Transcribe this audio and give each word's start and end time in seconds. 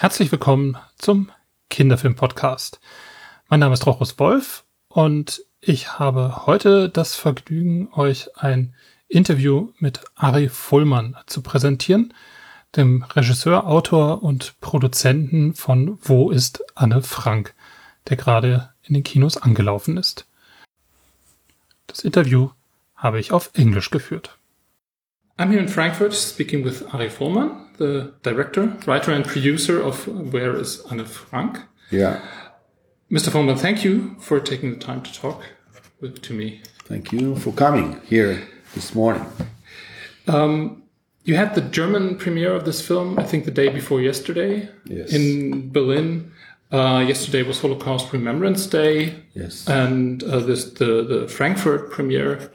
Herzlich 0.00 0.32
willkommen 0.32 0.78
zum 0.96 1.30
Kinderfilm-Podcast. 1.68 2.80
Mein 3.50 3.60
Name 3.60 3.74
ist 3.74 3.84
Rochus 3.84 4.18
Wolf 4.18 4.64
und 4.88 5.44
ich 5.60 5.98
habe 5.98 6.46
heute 6.46 6.88
das 6.88 7.16
Vergnügen, 7.16 7.92
euch 7.92 8.34
ein 8.38 8.74
Interview 9.08 9.74
mit 9.78 10.02
Ari 10.14 10.48
Fullmann 10.48 11.18
zu 11.26 11.42
präsentieren, 11.42 12.14
dem 12.76 13.02
Regisseur, 13.02 13.66
Autor 13.66 14.22
und 14.22 14.58
Produzenten 14.62 15.52
von 15.52 15.98
Wo 16.00 16.30
ist 16.30 16.64
Anne 16.74 17.02
Frank, 17.02 17.54
der 18.08 18.16
gerade 18.16 18.70
in 18.84 18.94
den 18.94 19.04
Kinos 19.04 19.36
angelaufen 19.36 19.98
ist. 19.98 20.26
Das 21.88 22.00
Interview 22.00 22.48
habe 22.96 23.20
ich 23.20 23.32
auf 23.32 23.50
Englisch 23.52 23.90
geführt. 23.90 24.39
I'm 25.40 25.50
here 25.50 25.58
in 25.60 25.68
Frankfurt 25.68 26.12
speaking 26.12 26.62
with 26.62 26.82
Ari 26.94 27.08
Folman, 27.08 27.74
the 27.78 28.12
director, 28.22 28.76
writer, 28.86 29.10
and 29.10 29.24
producer 29.24 29.80
of 29.80 30.06
Where 30.34 30.54
is 30.54 30.82
Anne 30.90 31.02
Frank? 31.06 31.60
Yeah. 31.90 32.20
Mr. 33.10 33.30
Folman, 33.30 33.58
thank 33.58 33.82
you 33.82 34.16
for 34.20 34.38
taking 34.38 34.70
the 34.70 34.76
time 34.76 35.00
to 35.00 35.10
talk 35.14 35.42
with, 35.98 36.20
to 36.20 36.34
me. 36.34 36.60
Thank 36.84 37.10
you 37.10 37.36
for 37.36 37.52
coming 37.52 38.02
here 38.04 38.46
this 38.74 38.94
morning. 38.94 39.24
Um, 40.28 40.82
you 41.24 41.36
had 41.36 41.54
the 41.54 41.62
German 41.62 42.18
premiere 42.18 42.52
of 42.54 42.66
this 42.66 42.86
film, 42.86 43.18
I 43.18 43.22
think, 43.22 43.46
the 43.46 43.50
day 43.50 43.70
before 43.70 44.02
yesterday 44.02 44.68
Yes. 44.84 45.10
in 45.10 45.72
Berlin. 45.72 46.32
Uh, 46.70 47.02
yesterday 47.08 47.44
was 47.44 47.58
Holocaust 47.62 48.12
Remembrance 48.12 48.66
Day. 48.66 49.14
Yes. 49.32 49.66
And 49.66 50.22
uh, 50.22 50.40
this 50.40 50.66
the 50.66 51.02
the 51.02 51.28
Frankfurt 51.28 51.90
premiere 51.90 52.52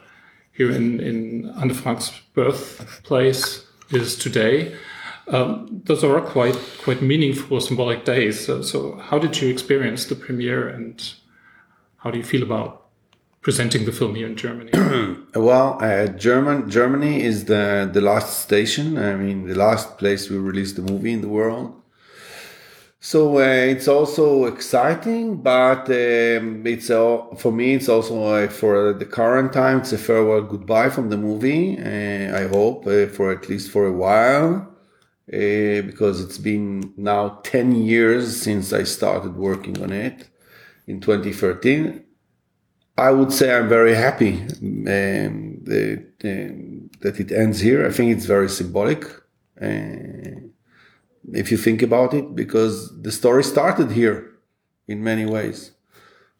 here 0.55 0.71
in 0.71 0.99
in 0.99 1.53
Anne 1.61 1.73
Frank's 1.73 2.11
birthplace 2.33 3.65
is 3.91 4.15
today. 4.15 4.75
Um, 5.27 5.81
those 5.85 6.03
are 6.03 6.21
quite 6.21 6.57
quite 6.83 7.01
meaningful, 7.01 7.59
symbolic 7.59 8.05
days. 8.05 8.45
So, 8.45 8.61
so, 8.61 8.95
how 8.97 9.19
did 9.19 9.41
you 9.41 9.49
experience 9.49 10.05
the 10.05 10.15
premiere, 10.15 10.67
and 10.67 11.01
how 11.97 12.11
do 12.11 12.17
you 12.17 12.23
feel 12.23 12.43
about 12.43 12.85
presenting 13.41 13.85
the 13.85 13.91
film 13.91 14.15
here 14.15 14.27
in 14.27 14.35
Germany? 14.35 14.71
Well, 15.35 15.77
uh, 15.81 16.07
German 16.07 16.69
Germany 16.69 17.21
is 17.21 17.45
the 17.45 17.89
the 17.91 18.01
last 18.01 18.39
station. 18.39 18.97
I 18.97 19.15
mean, 19.15 19.47
the 19.47 19.55
last 19.55 19.97
place 19.97 20.29
we 20.29 20.37
released 20.37 20.75
the 20.75 20.81
movie 20.81 21.11
in 21.11 21.21
the 21.21 21.27
world. 21.27 21.73
So 23.05 23.37
uh, 23.37 23.71
it's 23.73 23.87
also 23.87 24.45
exciting, 24.45 25.43
but 25.43 25.87
um, 25.89 26.65
it's 26.65 26.89
uh, 26.89 27.21
for 27.37 27.51
me. 27.51 27.75
It's 27.75 27.87
also 27.87 28.23
uh, 28.23 28.47
for 28.47 28.93
the 28.93 29.05
current 29.05 29.53
time. 29.53 29.81
It's 29.81 29.93
a 29.93 29.99
farewell 29.99 30.41
goodbye 30.41 30.89
from 30.89 31.11
the 31.11 31.17
movie. 31.17 31.77
Uh, 31.77 32.35
I 32.35 32.47
hope 32.47 32.87
uh, 32.87 33.05
for 33.05 33.31
at 33.31 33.47
least 33.47 33.69
for 33.69 33.85
a 33.85 33.91
while, 33.91 34.75
uh, 35.31 35.85
because 35.85 36.19
it's 36.19 36.39
been 36.39 36.95
now 36.97 37.41
ten 37.43 37.75
years 37.75 38.41
since 38.41 38.73
I 38.73 38.85
started 38.85 39.35
working 39.35 39.79
on 39.83 39.91
it 39.91 40.27
in 40.87 40.99
2013. 40.99 42.03
I 42.97 43.11
would 43.11 43.31
say 43.31 43.55
I'm 43.55 43.69
very 43.69 43.93
happy 43.93 44.41
um, 44.63 44.87
um, 44.87 45.63
that 47.01 47.19
it 47.19 47.31
ends 47.31 47.59
here. 47.59 47.85
I 47.85 47.91
think 47.91 48.17
it's 48.17 48.25
very 48.25 48.49
symbolic. 48.49 49.05
Uh, 51.27 51.37
if 51.37 51.51
you 51.51 51.57
think 51.57 51.81
about 51.81 52.13
it, 52.13 52.35
because 52.35 53.01
the 53.01 53.11
story 53.11 53.43
started 53.43 53.91
here 53.91 54.31
in 54.87 55.03
many 55.03 55.25
ways. 55.25 55.71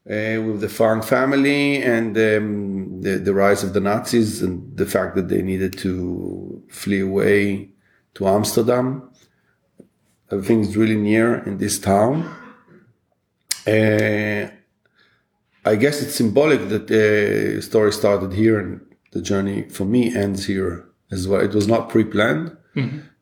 Uh, 0.07 0.37
with 0.45 0.61
the 0.61 0.69
Frank 0.69 1.03
family 1.03 1.81
and 1.81 2.15
um, 2.15 3.01
the, 3.01 3.17
the 3.17 3.33
rise 3.33 3.63
of 3.63 3.73
the 3.73 3.79
Nazis 3.79 4.43
and 4.43 4.77
the 4.77 4.85
fact 4.85 5.15
that 5.15 5.29
they 5.29 5.41
needed 5.41 5.75
to 5.79 6.61
flee 6.69 6.99
away 6.99 7.71
to 8.13 8.27
Amsterdam. 8.27 9.09
Everything 10.31 10.61
is 10.61 10.77
really 10.77 10.95
near 10.95 11.43
in 11.45 11.57
this 11.57 11.79
town. 11.79 12.23
Uh, 13.65 14.47
I 15.65 15.75
guess 15.75 16.03
it's 16.03 16.13
symbolic 16.13 16.69
that 16.69 16.87
the 16.87 17.59
story 17.63 17.91
started 17.91 18.33
here 18.33 18.59
and 18.59 18.81
the 19.11 19.21
journey 19.23 19.67
for 19.69 19.85
me 19.85 20.15
ends 20.15 20.45
here 20.45 20.87
as 21.09 21.27
well. 21.27 21.41
It 21.41 21.55
was 21.55 21.67
not 21.67 21.89
pre-planned, 21.89 22.55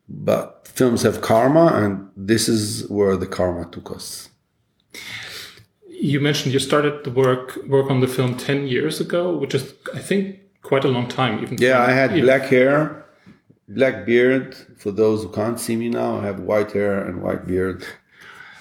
but 0.09 0.67
films 0.67 1.01
have 1.03 1.21
karma, 1.21 1.67
and 1.73 2.09
this 2.15 2.47
is 2.49 2.87
where 2.89 3.15
the 3.17 3.27
karma 3.27 3.65
took 3.71 3.91
us. 3.91 4.29
you 5.87 6.19
mentioned 6.19 6.53
you 6.53 6.59
started 6.59 7.03
the 7.05 7.09
work 7.11 7.57
work 7.67 7.89
on 7.89 7.99
the 8.01 8.07
film 8.07 8.35
ten 8.35 8.67
years 8.67 8.99
ago, 8.99 9.35
which 9.37 9.55
is 9.55 9.73
I 9.95 9.99
think 9.99 10.39
quite 10.61 10.83
a 10.85 10.89
long 10.89 11.07
time. 11.07 11.41
Even 11.43 11.57
Yeah, 11.59 11.81
I 11.81 11.91
had 11.91 12.11
even- 12.11 12.25
black 12.25 12.43
hair, 12.43 13.05
black 13.67 14.05
beard. 14.05 14.55
For 14.77 14.91
those 14.91 15.23
who 15.23 15.29
can't 15.29 15.59
see 15.59 15.75
me 15.75 15.89
now, 15.89 16.19
I 16.19 16.25
have 16.25 16.39
white 16.41 16.71
hair 16.73 17.03
and 17.07 17.21
white 17.21 17.47
beard. 17.47 17.85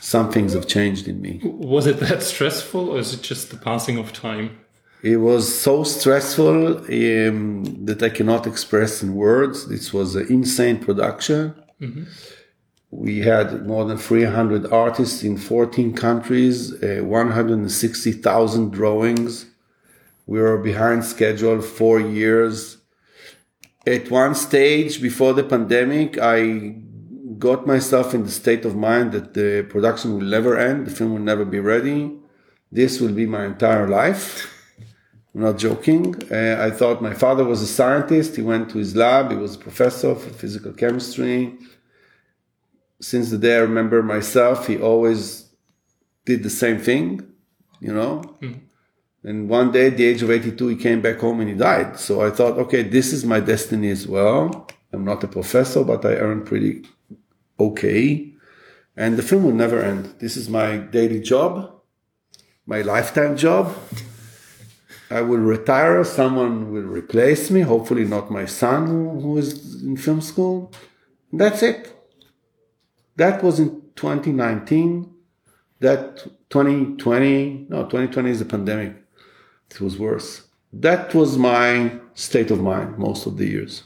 Some 0.00 0.30
things 0.32 0.52
have 0.54 0.66
changed 0.66 1.06
in 1.08 1.20
me. 1.20 1.40
Was 1.44 1.86
it 1.86 1.98
that 2.00 2.22
stressful, 2.22 2.90
or 2.90 2.98
is 2.98 3.14
it 3.14 3.22
just 3.22 3.50
the 3.50 3.56
passing 3.56 3.98
of 3.98 4.12
time? 4.12 4.58
It 5.02 5.16
was 5.16 5.52
so 5.52 5.82
stressful 5.82 6.78
um, 6.78 7.64
that 7.86 8.00
I 8.02 8.08
cannot 8.08 8.46
express 8.46 9.02
in 9.02 9.14
words. 9.14 9.66
This 9.66 9.92
was 9.92 10.14
an 10.14 10.28
insane 10.28 10.78
production. 10.78 11.54
We 12.92 13.20
had 13.20 13.66
more 13.66 13.84
than 13.84 13.98
300 13.98 14.70
artists 14.70 15.24
in 15.24 15.38
14 15.38 15.94
countries, 15.94 16.72
uh, 16.82 17.00
160,000 17.02 18.70
drawings. 18.70 19.46
We 20.26 20.38
were 20.38 20.58
behind 20.58 21.04
schedule 21.04 21.60
four 21.62 21.98
years. 21.98 22.76
At 23.84 24.08
one 24.10 24.36
stage 24.36 25.02
before 25.02 25.32
the 25.32 25.42
pandemic, 25.42 26.18
I 26.18 26.76
got 27.38 27.66
myself 27.66 28.14
in 28.14 28.22
the 28.22 28.30
state 28.30 28.64
of 28.64 28.76
mind 28.76 29.10
that 29.12 29.34
the 29.34 29.66
production 29.68 30.14
will 30.14 30.28
never 30.36 30.56
end, 30.56 30.86
the 30.86 30.92
film 30.92 31.14
will 31.14 31.18
never 31.18 31.44
be 31.44 31.58
ready. 31.58 32.12
This 32.70 33.00
will 33.00 33.12
be 33.12 33.26
my 33.26 33.46
entire 33.46 33.88
life. 33.88 34.51
I'm 35.34 35.40
not 35.40 35.58
joking. 35.58 36.14
Uh, 36.30 36.58
I 36.60 36.70
thought 36.70 37.00
my 37.00 37.14
father 37.14 37.44
was 37.44 37.62
a 37.62 37.66
scientist. 37.66 38.36
He 38.36 38.42
went 38.42 38.70
to 38.70 38.78
his 38.78 38.94
lab. 38.94 39.30
He 39.30 39.36
was 39.36 39.54
a 39.54 39.58
professor 39.58 40.10
of 40.10 40.22
physical 40.22 40.72
chemistry. 40.72 41.56
Since 43.00 43.30
the 43.30 43.38
day 43.38 43.56
I 43.56 43.60
remember 43.60 44.02
myself, 44.02 44.66
he 44.66 44.78
always 44.78 45.48
did 46.26 46.42
the 46.42 46.50
same 46.50 46.78
thing, 46.78 47.26
you 47.80 47.92
know. 47.92 48.22
And 49.24 49.48
one 49.48 49.70
day, 49.72 49.86
at 49.86 49.96
the 49.96 50.04
age 50.04 50.22
of 50.22 50.30
82, 50.30 50.68
he 50.68 50.76
came 50.76 51.00
back 51.00 51.18
home 51.20 51.40
and 51.40 51.48
he 51.48 51.54
died. 51.54 51.98
So 51.98 52.22
I 52.22 52.30
thought, 52.30 52.58
okay, 52.58 52.82
this 52.82 53.12
is 53.12 53.24
my 53.24 53.40
destiny 53.40 53.90
as 53.90 54.06
well. 54.06 54.68
I'm 54.92 55.04
not 55.04 55.24
a 55.24 55.28
professor, 55.28 55.82
but 55.84 56.04
I 56.04 56.14
earn 56.16 56.44
pretty 56.44 56.84
okay. 57.58 58.32
And 58.96 59.16
the 59.16 59.22
film 59.22 59.44
will 59.44 59.54
never 59.54 59.80
end. 59.80 60.14
This 60.18 60.36
is 60.36 60.48
my 60.50 60.76
daily 60.76 61.20
job, 61.20 61.72
my 62.66 62.82
lifetime 62.82 63.36
job. 63.36 63.74
I 65.18 65.20
will 65.20 65.44
retire. 65.56 66.02
Someone 66.04 66.72
will 66.72 66.88
replace 67.00 67.50
me. 67.50 67.60
Hopefully, 67.60 68.04
not 68.04 68.30
my 68.30 68.46
son 68.46 68.86
who, 68.86 69.36
is 69.36 69.82
in 69.82 69.96
film 69.96 70.20
school. 70.20 70.72
That's 71.32 71.62
it. 71.62 71.80
That 73.16 73.42
was 73.42 73.60
in 73.60 73.82
2019. 73.96 75.12
That 75.80 76.18
2020, 76.50 77.66
no, 77.68 77.82
2020 77.82 78.30
is 78.30 78.40
a 78.40 78.44
pandemic. 78.44 78.94
It 79.70 79.80
was 79.80 79.98
worse. 79.98 80.46
That 80.72 81.14
was 81.14 81.36
my 81.36 81.98
state 82.14 82.50
of 82.50 82.60
mind 82.60 82.98
most 82.98 83.26
of 83.26 83.36
the 83.36 83.46
years. 83.46 83.82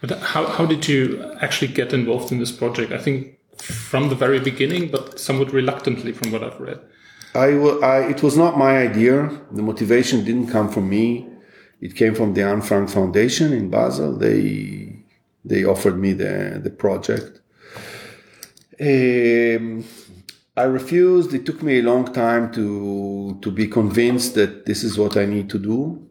But 0.00 0.10
how 0.32 0.46
how 0.46 0.64
did 0.66 0.86
you 0.88 1.00
actually 1.40 1.72
get 1.72 1.92
involved 1.92 2.30
in 2.32 2.38
this 2.38 2.52
project? 2.52 2.92
I 2.92 2.98
think 2.98 3.38
from 3.60 4.08
the 4.08 4.14
very 4.14 4.40
beginning, 4.40 4.90
but 4.90 5.18
somewhat 5.18 5.52
reluctantly, 5.52 6.12
from 6.12 6.30
what 6.32 6.44
I've 6.44 6.60
read. 6.60 6.80
I, 7.34 7.46
I, 7.46 8.08
it 8.08 8.22
was 8.22 8.36
not 8.36 8.58
my 8.58 8.78
idea. 8.78 9.30
The 9.52 9.62
motivation 9.62 10.24
didn't 10.24 10.48
come 10.48 10.68
from 10.68 10.88
me. 10.88 11.28
It 11.80 11.94
came 11.94 12.14
from 12.14 12.34
the 12.34 12.42
Anne 12.42 12.62
Frank 12.62 12.90
Foundation 12.90 13.52
in 13.52 13.70
Basel. 13.70 14.16
They, 14.16 15.04
they 15.44 15.64
offered 15.64 15.98
me 15.98 16.12
the, 16.12 16.60
the 16.62 16.70
project. 16.70 17.40
Um, 18.80 19.84
I 20.56 20.64
refused. 20.64 21.32
It 21.34 21.46
took 21.46 21.62
me 21.62 21.78
a 21.78 21.82
long 21.82 22.12
time 22.12 22.52
to, 22.52 23.38
to 23.40 23.50
be 23.50 23.68
convinced 23.68 24.34
that 24.34 24.66
this 24.66 24.82
is 24.82 24.98
what 24.98 25.16
I 25.16 25.24
need 25.24 25.48
to 25.50 25.58
do. 25.58 26.08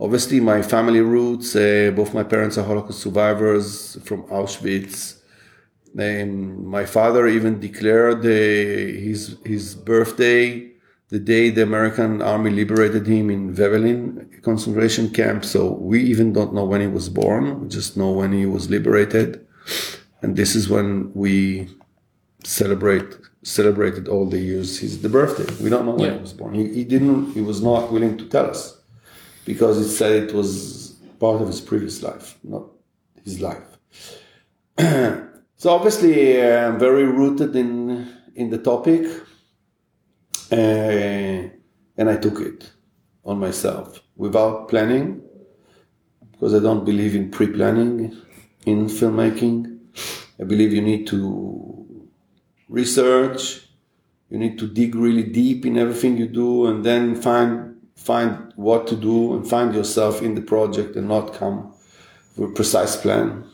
Obviously, 0.00 0.40
my 0.40 0.62
family 0.62 1.00
roots, 1.00 1.54
uh, 1.54 1.92
both 1.94 2.14
my 2.14 2.24
parents 2.24 2.58
are 2.58 2.64
Holocaust 2.64 3.00
survivors 3.00 3.98
from 4.04 4.22
Auschwitz. 4.24 5.21
And 5.98 6.64
my 6.66 6.84
father 6.86 7.26
even 7.26 7.60
declared 7.60 8.24
his 8.24 9.36
his 9.44 9.74
birthday 9.74 10.70
the 11.08 11.18
day 11.18 11.50
the 11.50 11.62
American 11.62 12.22
army 12.22 12.50
liberated 12.50 13.06
him 13.06 13.28
in 13.28 13.54
Wöbbelin 13.54 14.42
concentration 14.42 15.10
camp. 15.10 15.44
So 15.44 15.72
we 15.72 16.02
even 16.02 16.32
don't 16.32 16.54
know 16.54 16.64
when 16.64 16.80
he 16.80 16.86
was 16.86 17.08
born. 17.10 17.60
We 17.60 17.68
just 17.68 17.96
know 17.98 18.10
when 18.10 18.32
he 18.32 18.46
was 18.46 18.70
liberated. 18.70 19.46
And 20.22 20.36
this 20.36 20.54
is 20.54 20.70
when 20.70 21.12
we 21.14 21.68
celebrate 22.44 23.04
celebrated 23.44 24.08
all 24.08 24.26
the 24.26 24.38
years 24.38 24.78
his 24.78 25.02
the 25.02 25.08
birthday. 25.10 25.48
We 25.62 25.68
don't 25.68 25.84
know 25.84 25.92
when 25.96 26.06
Yeah. 26.08 26.14
he 26.14 26.20
was 26.20 26.32
born. 26.32 26.54
He, 26.54 26.64
he 26.72 26.84
didn't. 26.84 27.32
He 27.34 27.42
was 27.42 27.60
not 27.60 27.92
willing 27.92 28.16
to 28.16 28.24
tell 28.34 28.46
us 28.46 28.80
because 29.44 29.76
he 29.78 29.84
said 29.84 30.12
it 30.22 30.32
was 30.34 30.94
part 31.20 31.42
of 31.42 31.48
his 31.48 31.60
previous 31.60 32.02
life, 32.02 32.38
not 32.42 32.64
his 33.24 33.40
life. 33.40 33.68
So 35.62 35.70
obviously, 35.70 36.42
uh, 36.42 36.66
I'm 36.66 36.80
very 36.80 37.04
rooted 37.04 37.54
in 37.54 38.08
in 38.34 38.50
the 38.50 38.58
topic, 38.58 39.06
uh, 40.50 40.56
and 41.98 42.10
I 42.10 42.16
took 42.16 42.40
it 42.40 42.72
on 43.24 43.38
myself 43.38 44.00
without 44.16 44.68
planning, 44.68 45.22
because 46.32 46.52
I 46.52 46.58
don't 46.58 46.84
believe 46.84 47.14
in 47.14 47.30
pre-planning 47.30 48.12
in 48.66 48.86
filmmaking. 48.86 49.78
I 50.40 50.42
believe 50.42 50.72
you 50.72 50.82
need 50.82 51.06
to 51.06 52.08
research, 52.68 53.68
you 54.30 54.38
need 54.38 54.58
to 54.58 54.66
dig 54.66 54.96
really 54.96 55.22
deep 55.22 55.64
in 55.64 55.78
everything 55.78 56.16
you 56.16 56.26
do, 56.26 56.66
and 56.66 56.84
then 56.84 57.14
find 57.14 57.76
find 57.94 58.52
what 58.56 58.88
to 58.88 58.96
do 58.96 59.32
and 59.34 59.48
find 59.48 59.76
yourself 59.76 60.22
in 60.22 60.34
the 60.34 60.42
project 60.42 60.96
and 60.96 61.06
not 61.06 61.34
come 61.34 61.72
with 62.36 62.50
a 62.50 62.52
precise 62.52 62.96
plan 62.96 63.44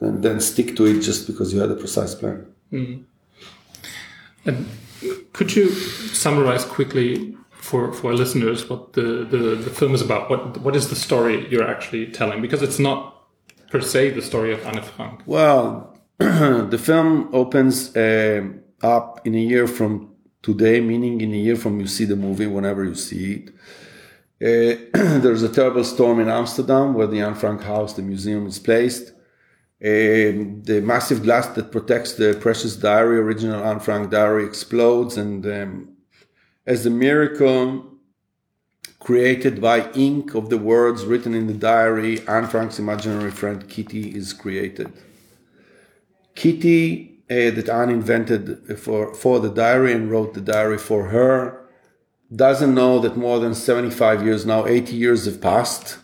and 0.00 0.22
then 0.22 0.40
stick 0.40 0.76
to 0.76 0.86
it 0.86 1.00
just 1.00 1.26
because 1.26 1.52
you 1.52 1.60
had 1.60 1.70
a 1.70 1.76
precise 1.76 2.14
plan. 2.14 2.46
Mm. 2.72 3.04
And 4.44 4.66
could 5.32 5.54
you 5.54 5.70
summarize 5.70 6.64
quickly 6.64 7.36
for, 7.50 7.92
for 7.92 8.14
listeners 8.14 8.68
what 8.68 8.92
the, 8.92 9.24
the, 9.24 9.56
the 9.56 9.70
film 9.70 9.94
is 9.94 10.02
about? 10.02 10.30
What 10.30 10.58
what 10.58 10.76
is 10.76 10.88
the 10.88 10.96
story 10.96 11.48
you're 11.50 11.68
actually 11.68 12.06
telling? 12.12 12.40
Because 12.40 12.62
it's 12.62 12.78
not 12.78 13.16
per 13.70 13.80
se 13.80 14.10
the 14.10 14.22
story 14.22 14.52
of 14.52 14.64
Anne 14.66 14.82
Frank. 14.82 15.22
Well, 15.26 15.98
the 16.18 16.80
film 16.82 17.28
opens 17.32 17.94
uh, 17.96 18.42
up 18.82 19.26
in 19.26 19.34
a 19.34 19.40
year 19.40 19.66
from 19.66 20.14
today, 20.42 20.80
meaning 20.80 21.20
in 21.20 21.32
a 21.34 21.36
year 21.36 21.56
from 21.56 21.80
you 21.80 21.86
see 21.86 22.04
the 22.04 22.16
movie, 22.16 22.46
whenever 22.46 22.84
you 22.84 22.94
see 22.94 23.24
it. 23.34 23.50
Uh, 24.38 24.78
there's 25.20 25.42
a 25.42 25.48
terrible 25.48 25.82
storm 25.82 26.20
in 26.20 26.28
Amsterdam 26.28 26.94
where 26.94 27.06
the 27.06 27.20
Anne 27.20 27.34
Frank 27.34 27.62
house, 27.62 27.94
the 27.94 28.02
museum, 28.02 28.46
is 28.46 28.58
placed. 28.58 29.12
Uh, 29.78 30.64
the 30.64 30.80
massive 30.82 31.22
glass 31.22 31.48
that 31.48 31.70
protects 31.70 32.14
the 32.14 32.38
precious 32.40 32.76
diary, 32.76 33.18
original 33.18 33.62
Anne 33.62 33.80
Frank 33.80 34.10
diary, 34.10 34.46
explodes, 34.46 35.18
and 35.18 35.44
um, 35.46 35.96
as 36.66 36.86
a 36.86 36.90
miracle 36.90 37.92
created 38.98 39.60
by 39.60 39.90
ink 39.92 40.34
of 40.34 40.48
the 40.48 40.56
words 40.56 41.04
written 41.04 41.34
in 41.34 41.46
the 41.46 41.54
diary, 41.54 42.26
Anne 42.26 42.46
Frank's 42.46 42.78
imaginary 42.78 43.30
friend 43.30 43.68
Kitty 43.68 44.16
is 44.16 44.32
created. 44.32 44.92
Kitty 46.34 47.20
uh, 47.30 47.50
that 47.50 47.68
Anne 47.68 47.90
invented 47.90 48.78
for, 48.78 49.14
for 49.14 49.40
the 49.40 49.50
diary 49.50 49.92
and 49.92 50.10
wrote 50.10 50.34
the 50.34 50.40
diary 50.40 50.78
for 50.78 51.08
her 51.08 51.66
doesn't 52.34 52.74
know 52.74 52.98
that 52.98 53.16
more 53.16 53.38
than 53.38 53.54
75 53.54 54.24
years 54.24 54.46
now, 54.46 54.66
80 54.66 54.96
years 54.96 55.26
have 55.26 55.40
passed 55.40 55.98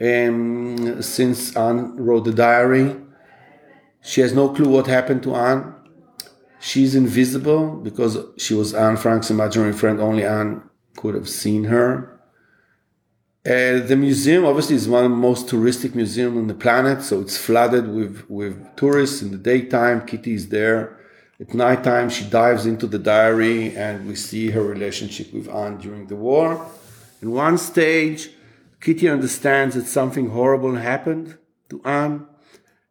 um, 0.00 1.02
since 1.02 1.56
Anne 1.56 1.96
wrote 1.96 2.24
the 2.24 2.32
diary. 2.32 2.96
She 4.02 4.20
has 4.20 4.32
no 4.32 4.48
clue 4.50 4.68
what 4.68 4.86
happened 4.86 5.22
to 5.24 5.34
Anne. 5.34 5.74
She's 6.60 6.94
invisible 6.94 7.76
because 7.76 8.18
she 8.36 8.54
was 8.54 8.74
Anne 8.74 8.96
Frank's 8.96 9.30
imaginary 9.30 9.72
friend. 9.72 10.00
Only 10.00 10.24
Anne 10.24 10.62
could 10.96 11.14
have 11.14 11.28
seen 11.28 11.64
her. 11.64 12.12
Uh, 13.44 13.78
the 13.78 13.96
museum 13.96 14.44
obviously 14.44 14.74
is 14.74 14.88
one 14.88 15.04
of 15.04 15.10
the 15.10 15.16
most 15.16 15.46
touristic 15.46 15.94
museums 15.94 16.36
on 16.36 16.48
the 16.48 16.54
planet, 16.54 17.00
so 17.02 17.20
it's 17.20 17.36
flooded 17.36 17.86
with, 17.86 18.28
with 18.28 18.74
tourists 18.74 19.22
in 19.22 19.30
the 19.30 19.38
daytime. 19.38 20.04
Kitty 20.04 20.34
is 20.34 20.48
there. 20.48 20.98
At 21.38 21.54
nighttime, 21.54 22.08
she 22.08 22.24
dives 22.24 22.66
into 22.66 22.86
the 22.86 22.98
diary 22.98 23.76
and 23.76 24.08
we 24.08 24.16
see 24.16 24.50
her 24.50 24.62
relationship 24.62 25.32
with 25.32 25.48
Anne 25.48 25.76
during 25.76 26.06
the 26.06 26.16
war. 26.16 26.66
In 27.22 27.30
one 27.30 27.58
stage, 27.58 28.30
Kitty 28.86 29.08
understands 29.08 29.74
that 29.74 29.86
something 29.86 30.30
horrible 30.30 30.76
happened 30.76 31.36
to 31.70 31.82
Anne. 31.84 32.24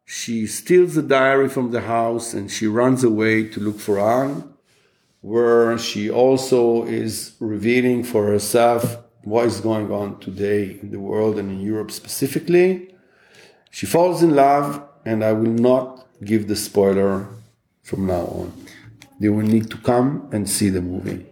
She 0.04 0.46
steals 0.46 0.94
the 0.94 1.00
diary 1.00 1.48
from 1.48 1.70
the 1.70 1.80
house 1.80 2.34
and 2.34 2.50
she 2.50 2.66
runs 2.66 3.02
away 3.02 3.48
to 3.48 3.60
look 3.60 3.80
for 3.80 3.98
Anne, 3.98 4.44
where 5.22 5.78
she 5.78 6.10
also 6.10 6.84
is 6.84 7.34
revealing 7.40 8.04
for 8.04 8.26
herself 8.26 8.98
what 9.24 9.46
is 9.46 9.62
going 9.62 9.90
on 9.90 10.20
today 10.20 10.78
in 10.82 10.90
the 10.90 11.00
world 11.00 11.38
and 11.38 11.50
in 11.50 11.60
Europe 11.60 11.90
specifically. 11.90 12.94
She 13.70 13.86
falls 13.86 14.22
in 14.22 14.36
love, 14.36 14.86
and 15.06 15.24
I 15.24 15.32
will 15.32 15.56
not 15.70 16.06
give 16.22 16.46
the 16.46 16.56
spoiler 16.56 17.26
from 17.82 18.04
now 18.04 18.26
on. 18.40 18.52
They 19.18 19.30
will 19.30 19.46
need 19.46 19.70
to 19.70 19.78
come 19.78 20.28
and 20.30 20.46
see 20.46 20.68
the 20.68 20.82
movie. 20.82 21.24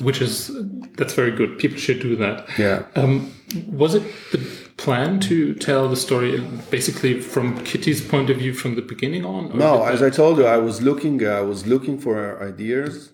Which 0.00 0.20
is 0.20 0.50
that's 0.96 1.14
very 1.14 1.30
good. 1.30 1.58
People 1.58 1.78
should 1.78 2.00
do 2.00 2.16
that. 2.16 2.48
Yeah. 2.58 2.86
Um, 2.96 3.32
was 3.70 3.94
it 3.94 4.02
the 4.32 4.38
plan 4.76 5.20
to 5.20 5.54
tell 5.54 5.88
the 5.88 5.96
story 5.96 6.40
basically 6.70 7.20
from 7.20 7.62
Kitty's 7.64 8.00
point 8.00 8.30
of 8.30 8.38
view 8.38 8.54
from 8.54 8.76
the 8.76 8.82
beginning 8.82 9.24
on? 9.24 9.56
No, 9.58 9.84
as 9.84 10.02
I 10.02 10.10
told 10.10 10.38
you, 10.38 10.46
I 10.46 10.56
was 10.56 10.80
looking. 10.80 11.26
I 11.26 11.42
was 11.42 11.66
looking 11.66 11.98
for 11.98 12.42
ideas 12.42 13.12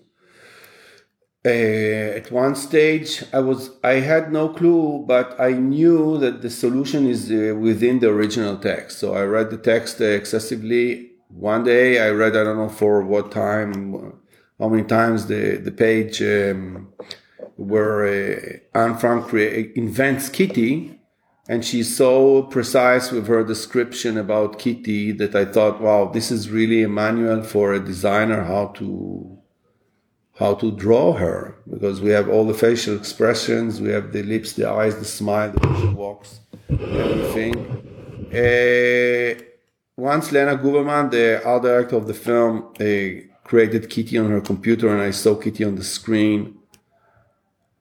uh, 1.45 2.17
at 2.19 2.31
one 2.31 2.55
stage 2.55 3.23
i 3.31 3.39
was 3.39 3.69
i 3.83 3.93
had 3.93 4.31
no 4.31 4.49
clue 4.49 5.03
but 5.05 5.39
i 5.39 5.51
knew 5.51 6.17
that 6.17 6.41
the 6.41 6.49
solution 6.49 7.05
is 7.05 7.31
uh, 7.31 7.55
within 7.55 7.99
the 7.99 8.09
original 8.09 8.57
text 8.57 8.97
so 8.97 9.13
i 9.13 9.21
read 9.21 9.51
the 9.51 9.57
text 9.57 10.01
uh, 10.01 10.05
excessively 10.05 11.11
one 11.27 11.63
day 11.63 11.99
i 11.99 12.09
read 12.09 12.35
i 12.35 12.43
don't 12.43 12.57
know 12.57 12.69
for 12.69 13.03
what 13.03 13.31
time 13.31 14.13
how 14.59 14.69
many 14.69 14.83
times 14.83 15.27
the 15.27 15.57
the 15.57 15.71
page 15.71 16.21
um, 16.21 16.93
where 17.55 18.05
uh, 18.05 18.77
anne 18.77 18.97
frank 18.97 19.31
invents 19.75 20.29
kitty 20.29 20.99
and 21.47 21.63
she's 21.63 21.95
so 21.95 22.43
precise 22.43 23.11
with 23.11 23.27
her 23.27 23.43
description 23.43 24.17
about 24.17 24.59
kitty 24.59 25.11
that 25.11 25.35
i 25.35 25.45
thought 25.45 25.81
wow 25.81 26.05
this 26.05 26.31
is 26.31 26.49
really 26.49 26.83
a 26.83 26.89
manual 26.89 27.41
for 27.43 27.73
a 27.73 27.79
designer 27.79 28.43
how 28.43 28.67
to 28.67 29.35
how 30.37 30.53
to 30.53 30.71
draw 30.71 31.13
her 31.13 31.55
because 31.69 32.01
we 32.01 32.09
have 32.09 32.29
all 32.29 32.45
the 32.45 32.53
facial 32.53 32.95
expressions, 32.95 33.79
we 33.79 33.89
have 33.89 34.11
the 34.11 34.23
lips, 34.23 34.53
the 34.53 34.69
eyes, 34.69 34.97
the 34.97 35.05
smile, 35.05 35.51
the 35.51 35.67
way 35.67 35.79
she 35.79 35.87
walks, 35.87 36.39
everything. 36.69 37.55
Uh, 38.33 39.41
once 39.95 40.31
Lena 40.33 40.57
Guberman, 40.57 41.09
the 41.09 41.41
art 41.45 41.63
director 41.63 41.95
of 41.95 42.07
the 42.07 42.13
film, 42.13 42.73
uh, 42.79 43.34
created 43.45 43.89
Kitty 43.89 44.17
on 44.17 44.29
her 44.29 44.41
computer 44.41 44.89
and 44.89 45.01
I 45.01 45.11
saw 45.11 45.35
Kitty 45.35 45.63
on 45.63 45.75
the 45.75 45.83
screen, 45.83 46.57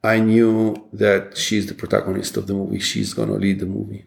I 0.05 0.21
knew 0.21 0.89
that 0.93 1.37
she's 1.37 1.67
the 1.67 1.75
protagonist 1.75 2.37
of 2.37 2.47
the 2.47 2.55
movie. 2.55 2.79
She's 2.79 3.13
going 3.15 3.31
to 3.31 3.35
lead 3.35 3.59
the 3.59 3.67
movie 3.67 4.05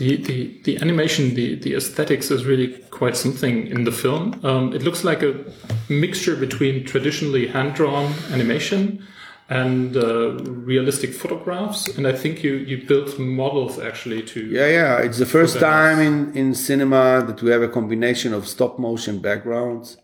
the, 0.00 0.16
the, 0.16 0.60
the 0.64 0.78
animation, 0.78 1.34
the, 1.34 1.56
the 1.56 1.74
aesthetics 1.74 2.30
is 2.30 2.46
really 2.46 2.68
quite 2.90 3.18
something 3.18 3.66
in 3.66 3.84
the 3.84 3.92
film. 3.92 4.40
Um, 4.42 4.72
it 4.72 4.82
looks 4.82 5.04
like 5.04 5.22
a 5.22 5.44
mixture 5.90 6.36
between 6.36 6.86
traditionally 6.86 7.46
hand 7.46 7.74
drawn 7.74 8.10
animation 8.32 9.06
and 9.50 9.96
uh, 9.96 10.32
realistic 10.44 11.12
photographs. 11.12 11.88
And 11.98 12.06
I 12.06 12.12
think 12.12 12.44
you, 12.44 12.54
you 12.54 12.86
built 12.86 13.18
models 13.18 13.80
actually 13.80 14.22
to. 14.22 14.46
Yeah, 14.46 14.68
yeah. 14.68 14.98
It's 14.98 15.18
the 15.18 15.26
first 15.26 15.58
time 15.58 15.98
in, 15.98 16.32
in 16.36 16.54
cinema 16.54 17.24
that 17.26 17.42
we 17.42 17.50
have 17.50 17.60
a 17.60 17.68
combination 17.68 18.32
of 18.32 18.46
stop 18.46 18.78
motion 18.78 19.18
backgrounds, 19.18 19.96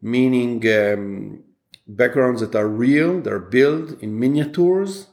meaning 0.00 0.62
um, 0.68 1.42
backgrounds 1.88 2.40
that 2.42 2.54
are 2.54 2.68
real, 2.68 3.20
they're 3.20 3.40
built 3.40 4.00
in 4.00 4.18
miniatures. 4.18 5.08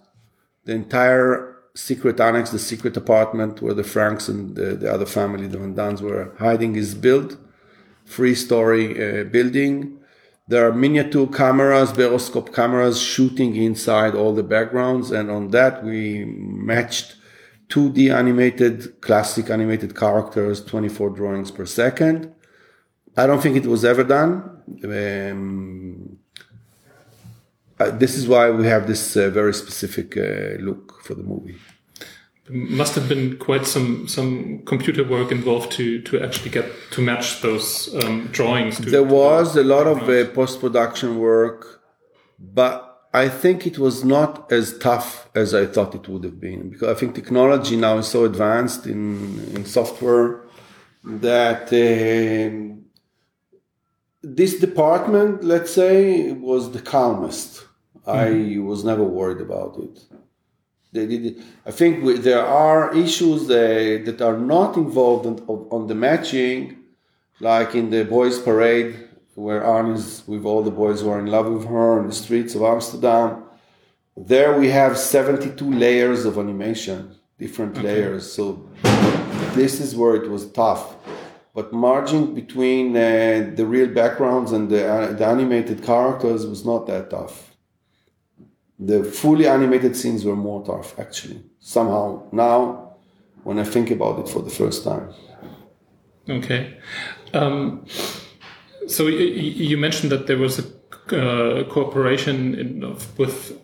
The 0.65 0.73
entire 0.73 1.55
secret 1.73 2.19
annex, 2.19 2.51
the 2.51 2.59
secret 2.59 2.95
apartment 2.95 3.61
where 3.61 3.73
the 3.73 3.83
Franks 3.83 4.27
and 4.27 4.55
the, 4.55 4.75
the 4.75 4.93
other 4.93 5.07
family, 5.07 5.47
the 5.47 5.57
Van 5.57 5.73
Daans, 5.73 6.01
were 6.01 6.35
hiding, 6.37 6.75
is 6.75 6.93
built. 6.93 7.37
Three 8.05 8.35
story 8.35 9.21
uh, 9.21 9.23
building. 9.23 9.96
There 10.49 10.65
are 10.65 10.73
miniature 10.73 11.27
cameras, 11.27 11.91
borescope 11.91 12.53
cameras 12.53 13.01
shooting 13.01 13.55
inside 13.55 14.15
all 14.15 14.33
the 14.33 14.43
backgrounds. 14.43 15.11
And 15.11 15.29
on 15.29 15.49
that, 15.49 15.83
we 15.83 16.23
matched 16.25 17.15
2D 17.69 18.13
animated, 18.15 19.01
classic 19.01 19.49
animated 19.49 19.95
characters, 19.95 20.63
24 20.63 21.09
drawings 21.09 21.51
per 21.51 21.65
second. 21.65 22.33
I 23.17 23.27
don't 23.27 23.41
think 23.41 23.57
it 23.57 23.65
was 23.65 23.83
ever 23.83 24.05
done. 24.05 24.61
Um, 24.85 26.17
uh, 27.79 27.91
this 27.91 28.15
is 28.15 28.27
why 28.27 28.49
we 28.49 28.65
have 28.67 28.87
this 28.87 29.17
uh, 29.17 29.29
very 29.29 29.53
specific 29.53 30.15
uh, 30.15 30.61
look 30.61 31.03
for 31.03 31.13
the 31.13 31.23
movie. 31.23 31.57
Must 32.49 32.95
have 32.95 33.07
been 33.09 33.37
quite 33.37 33.65
some 33.65 34.07
some 34.07 34.59
computer 34.65 35.03
work 35.03 35.31
involved 35.31 35.71
to 35.73 36.01
to 36.03 36.21
actually 36.21 36.51
get 36.51 36.65
to 36.91 37.01
match 37.01 37.41
those 37.41 37.93
um, 38.03 38.27
drawings. 38.31 38.77
To, 38.77 38.89
there 38.89 39.03
was 39.03 39.55
a 39.55 39.63
lot 39.63 39.87
of 39.87 40.09
uh, 40.09 40.25
post 40.31 40.59
production 40.59 41.19
work, 41.19 41.81
but 42.39 42.83
I 43.13 43.29
think 43.29 43.65
it 43.65 43.77
was 43.77 44.03
not 44.03 44.51
as 44.51 44.77
tough 44.77 45.29
as 45.35 45.53
I 45.53 45.65
thought 45.65 45.95
it 45.95 46.07
would 46.07 46.23
have 46.23 46.39
been 46.39 46.69
because 46.69 46.89
I 46.89 46.93
think 46.99 47.15
technology 47.15 47.75
now 47.75 47.97
is 47.97 48.07
so 48.07 48.25
advanced 48.25 48.85
in 48.87 49.39
in 49.55 49.65
software 49.65 50.41
that. 51.03 51.71
Uh, 51.73 52.75
this 54.23 54.59
department, 54.59 55.41
let's 55.43 55.73
say, 55.73 56.33
was 56.33 56.71
the 56.71 56.81
calmest 56.81 57.67
I 58.07 58.27
mm-hmm. 58.27 58.65
was 58.65 58.85
never 58.85 59.03
worried 59.03 59.41
about 59.41 59.77
it. 59.79 59.99
They 60.91 61.05
did. 61.05 61.43
I 61.65 61.71
think 61.71 62.03
we, 62.03 62.17
there 62.17 62.45
are 62.45 62.95
issues 62.95 63.47
that, 63.47 64.03
that 64.05 64.21
are 64.21 64.37
not 64.37 64.77
involved 64.77 65.25
on, 65.25 65.67
on 65.69 65.87
the 65.87 65.95
matching, 65.95 66.77
like 67.39 67.75
in 67.75 67.89
the 67.89 68.05
boys' 68.05 68.39
parade, 68.39 69.07
where 69.35 69.65
Anne 69.65 69.91
is 69.91 70.23
with 70.27 70.45
all 70.45 70.63
the 70.63 70.71
boys 70.71 71.01
who 71.01 71.09
are 71.09 71.19
in 71.19 71.27
love 71.27 71.47
with 71.51 71.65
her 71.65 71.99
in 71.99 72.07
the 72.07 72.13
streets 72.13 72.55
of 72.55 72.61
Amsterdam. 72.61 73.43
There 74.15 74.57
we 74.57 74.69
have 74.69 74.97
72 74.97 75.71
layers 75.71 76.25
of 76.25 76.39
animation, 76.39 77.15
different 77.37 77.77
okay. 77.77 77.87
layers. 77.87 78.31
So 78.31 78.67
this 79.53 79.79
is 79.79 79.95
where 79.95 80.15
it 80.15 80.29
was 80.29 80.49
tough. 80.51 80.95
But 81.53 81.73
merging 81.73 82.33
between 82.33 82.95
uh, 82.95 83.51
the 83.55 83.65
real 83.65 83.87
backgrounds 83.87 84.51
and 84.51 84.69
the, 84.69 84.87
uh, 84.87 85.13
the 85.13 85.25
animated 85.25 85.83
characters 85.83 86.45
was 86.45 86.65
not 86.65 86.87
that 86.87 87.09
tough 87.09 87.46
the 88.79 89.03
fully 89.03 89.47
animated 89.47 89.95
scenes 89.95 90.23
were 90.23 90.35
more 90.35 90.65
tough 90.65 90.97
actually. 90.99 91.43
Somehow 91.59 92.23
now 92.31 92.95
when 93.43 93.59
i 93.59 93.63
think 93.63 93.91
about 93.91 94.19
it 94.19 94.29
for 94.29 94.41
the 94.41 94.49
first 94.49 94.83
time. 94.83 95.09
Okay. 96.29 96.77
Um, 97.33 97.85
so 98.87 99.07
you 99.07 99.77
mentioned 99.77 100.11
that 100.11 100.27
there 100.27 100.37
was 100.37 100.59
a 100.59 100.65
uh, 101.15 101.63
cooperation 101.69 102.55
in, 102.55 102.97
with 103.17 103.59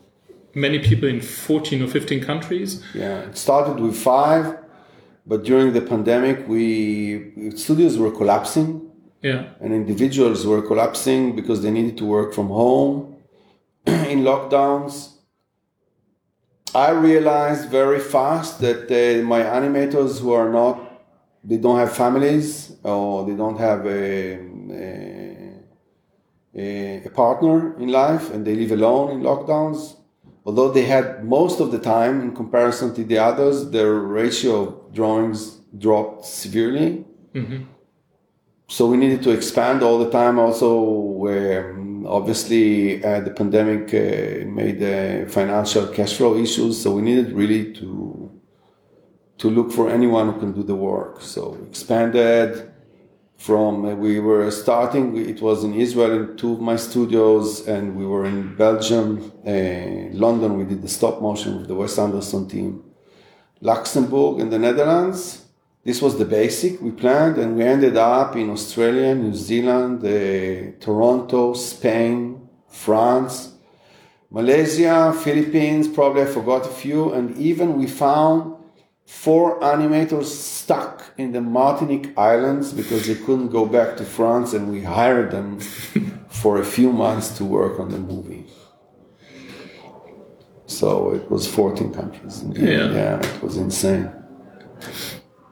many 0.56 0.80
people 0.80 1.10
in 1.10 1.20
14 1.20 1.82
or 1.84 1.88
15 1.88 2.24
countries. 2.24 2.84
Yeah 2.94 3.20
it 3.30 3.38
started 3.38 3.80
with 3.80 3.96
five 3.96 4.58
but 5.28 5.44
during 5.44 5.74
the 5.74 5.82
pandemic 5.82 6.48
we 6.48 7.52
studios 7.56 7.98
were 7.98 8.12
collapsing. 8.12 8.90
Yeah. 9.22 9.52
And 9.62 9.74
individuals 9.74 10.46
were 10.46 10.62
collapsing 10.62 11.34
because 11.34 11.62
they 11.62 11.72
needed 11.72 11.98
to 12.00 12.06
work 12.06 12.34
from 12.34 12.48
home 12.48 13.13
in 13.86 14.20
lockdowns, 14.22 15.14
I 16.76 16.90
realized 16.90 17.70
very 17.70 18.00
fast 18.00 18.60
that 18.62 18.90
uh, 18.90 19.24
my 19.24 19.42
animators 19.42 20.20
who 20.20 20.32
are 20.34 20.50
not, 20.50 20.80
they 21.44 21.58
don't 21.58 21.78
have 21.78 21.96
families 21.96 22.76
or 22.84 23.26
they 23.26 23.36
don't 23.36 23.60
have 23.60 23.86
a, 23.86 24.40
a, 26.56 27.04
a 27.06 27.10
partner 27.10 27.78
in 27.78 27.90
life 27.90 28.32
and 28.32 28.46
they 28.46 28.56
live 28.56 28.72
alone 28.72 29.12
in 29.12 29.22
lockdowns. 29.22 29.98
Although 30.46 30.72
they 30.72 30.84
had 30.84 31.24
most 31.24 31.60
of 31.60 31.72
the 31.72 31.80
time 31.80 32.22
in 32.22 32.36
comparison 32.36 32.94
to 32.96 33.04
the 33.04 33.20
others, 33.20 33.70
their 33.70 33.94
ratio 33.94 34.62
of 34.64 34.94
drawings 34.94 35.60
dropped 35.78 36.26
severely. 36.26 37.06
Mm-hmm. 37.34 37.64
So 38.68 38.88
we 38.88 38.98
needed 38.98 39.22
to 39.24 39.32
expand 39.32 39.84
all 39.84 40.00
the 40.00 40.10
time 40.10 40.40
also 40.40 40.82
where 40.82 41.74
obviously, 42.08 43.04
uh, 43.04 43.20
the 43.22 43.32
pandemic 43.32 43.94
uh, 43.94 44.46
made 44.48 45.32
financial 45.32 45.88
cash 45.88 46.14
flow 46.14 46.36
issues, 46.36 46.82
so 46.82 46.92
we 46.92 47.02
needed 47.02 47.32
really 47.34 47.74
to 47.74 48.30
to 49.40 49.50
look 49.50 49.72
for 49.72 49.90
anyone 49.90 50.32
who 50.32 50.40
can 50.40 50.54
do 50.54 50.64
the 50.64 50.76
work. 50.76 51.20
So 51.22 51.58
we 51.60 51.68
expanded 51.68 52.72
from 53.38 53.86
uh, 53.86 53.96
we 53.96 54.20
were 54.20 54.50
starting. 54.52 55.18
It 55.18 55.42
was 55.42 55.64
in 55.64 55.74
Israel 55.74 56.12
in 56.12 56.38
two 56.38 56.54
of 56.54 56.62
my 56.62 56.76
studios, 56.76 57.68
and 57.68 57.96
we 57.96 58.06
were 58.06 58.26
in 58.26 58.56
Belgium, 58.56 59.32
London. 59.46 60.58
We 60.58 60.66
did 60.66 60.82
the 60.82 60.90
stop 60.90 61.22
motion 61.22 61.58
with 61.58 61.68
the 61.68 61.76
Wes 61.76 61.98
Anderson 61.98 62.48
team, 62.48 62.84
Luxembourg, 63.62 64.40
in 64.40 64.50
the 64.50 64.60
Netherlands 64.60 65.43
this 65.86 66.02
was 66.02 66.18
the 66.18 66.26
basic 66.26 66.82
we 66.82 66.92
planned, 66.92 67.38
and 67.38 67.58
we 67.58 67.64
ended 67.64 67.98
up 67.98 68.36
in 68.38 68.50
Australia, 68.50 69.14
New 69.14 69.34
Zealand, 69.34 70.04
uh, 70.06 70.80
Toronto, 70.80 71.54
Spain, 71.54 72.48
France, 72.70 73.54
Malaysia, 74.32 75.14
Philippines. 75.14 75.90
Probably 75.90 76.22
I 76.22 76.26
forgot 76.26 76.66
a 76.66 76.70
few, 76.70 77.12
and 77.12 77.38
even 77.38 77.78
we 77.78 77.88
found 77.88 78.56
four 79.06 79.60
animators 79.60 80.26
stuck 80.26 81.04
in 81.18 81.34
the 81.34 81.42
Martinique 81.42 82.18
Islands 82.18 82.72
because 82.72 83.06
they 83.08 83.16
couldn't 83.16 83.50
go 83.50 83.66
back 83.66 83.98
to 83.98 84.06
France, 84.06 84.54
and 84.54 84.72
we 84.72 84.84
hired 84.84 85.32
them 85.32 85.60
for 86.30 86.60
a 86.60 86.66
few 86.66 86.94
months 86.94 87.38
to 87.38 87.44
work 87.44 87.78
on 87.82 87.90
the 87.90 88.00
movie. 88.00 88.46
So 90.66 91.14
it 91.14 91.30
was 91.30 91.46
14 91.46 91.94
countries. 91.94 92.42
Yeah. 92.54 92.90
yeah, 92.90 93.20
it 93.20 93.44
was 93.44 93.58
insane. 93.58 94.10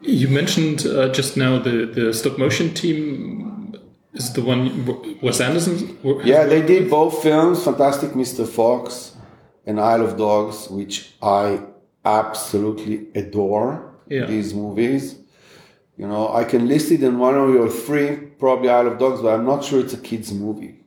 You 0.01 0.27
mentioned 0.27 0.85
uh, 0.85 1.09
just 1.09 1.37
now 1.37 1.59
the, 1.59 1.85
the 1.85 2.13
stop 2.13 2.37
motion 2.37 2.73
team 2.73 3.75
is 4.13 4.33
the 4.33 4.41
one 4.41 5.19
Wes 5.21 5.39
Anderson. 5.39 5.97
Yeah, 6.23 6.45
they 6.45 6.61
did 6.61 6.89
both 6.89 7.21
films, 7.21 7.63
Fantastic 7.63 8.11
Mr. 8.11 8.47
Fox 8.47 9.15
and 9.65 9.79
Isle 9.79 10.03
of 10.03 10.17
Dogs, 10.17 10.69
which 10.69 11.13
I 11.21 11.61
absolutely 12.03 13.07
adore. 13.15 13.93
Yeah. 14.09 14.25
These 14.25 14.53
movies, 14.53 15.15
you 15.97 16.07
know, 16.07 16.33
I 16.33 16.43
can 16.43 16.67
list 16.67 16.91
it 16.91 17.01
in 17.03 17.17
one 17.17 17.35
or 17.35 17.69
three, 17.69 18.17
probably 18.17 18.69
Isle 18.69 18.87
of 18.87 18.97
Dogs, 18.99 19.21
but 19.21 19.33
I'm 19.33 19.45
not 19.45 19.63
sure 19.63 19.79
it's 19.79 19.93
a 19.93 19.97
kids 19.97 20.33
movie. 20.33 20.79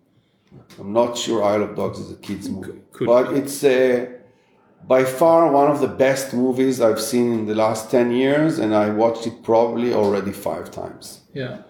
I'm 0.78 0.92
not 0.92 1.16
sure 1.16 1.42
Isle 1.42 1.62
of 1.62 1.76
Dogs 1.76 2.00
is 2.00 2.10
a 2.10 2.16
kids 2.16 2.48
movie, 2.48 2.80
Could 2.92 3.06
but 3.06 3.32
it's 3.32 3.62
a 3.64 4.13
by 4.86 5.04
far 5.04 5.50
one 5.50 5.70
of 5.70 5.80
the 5.80 5.88
best 5.88 6.34
movies 6.34 6.80
I've 6.80 7.00
seen 7.00 7.32
in 7.32 7.46
the 7.46 7.54
last 7.54 7.90
10 7.90 8.10
years, 8.10 8.58
and 8.58 8.74
I 8.74 8.90
watched 8.90 9.26
it 9.26 9.42
probably 9.42 9.94
already 9.94 10.32
five 10.32 10.70
times. 10.70 11.22
Yeah. 11.32 11.62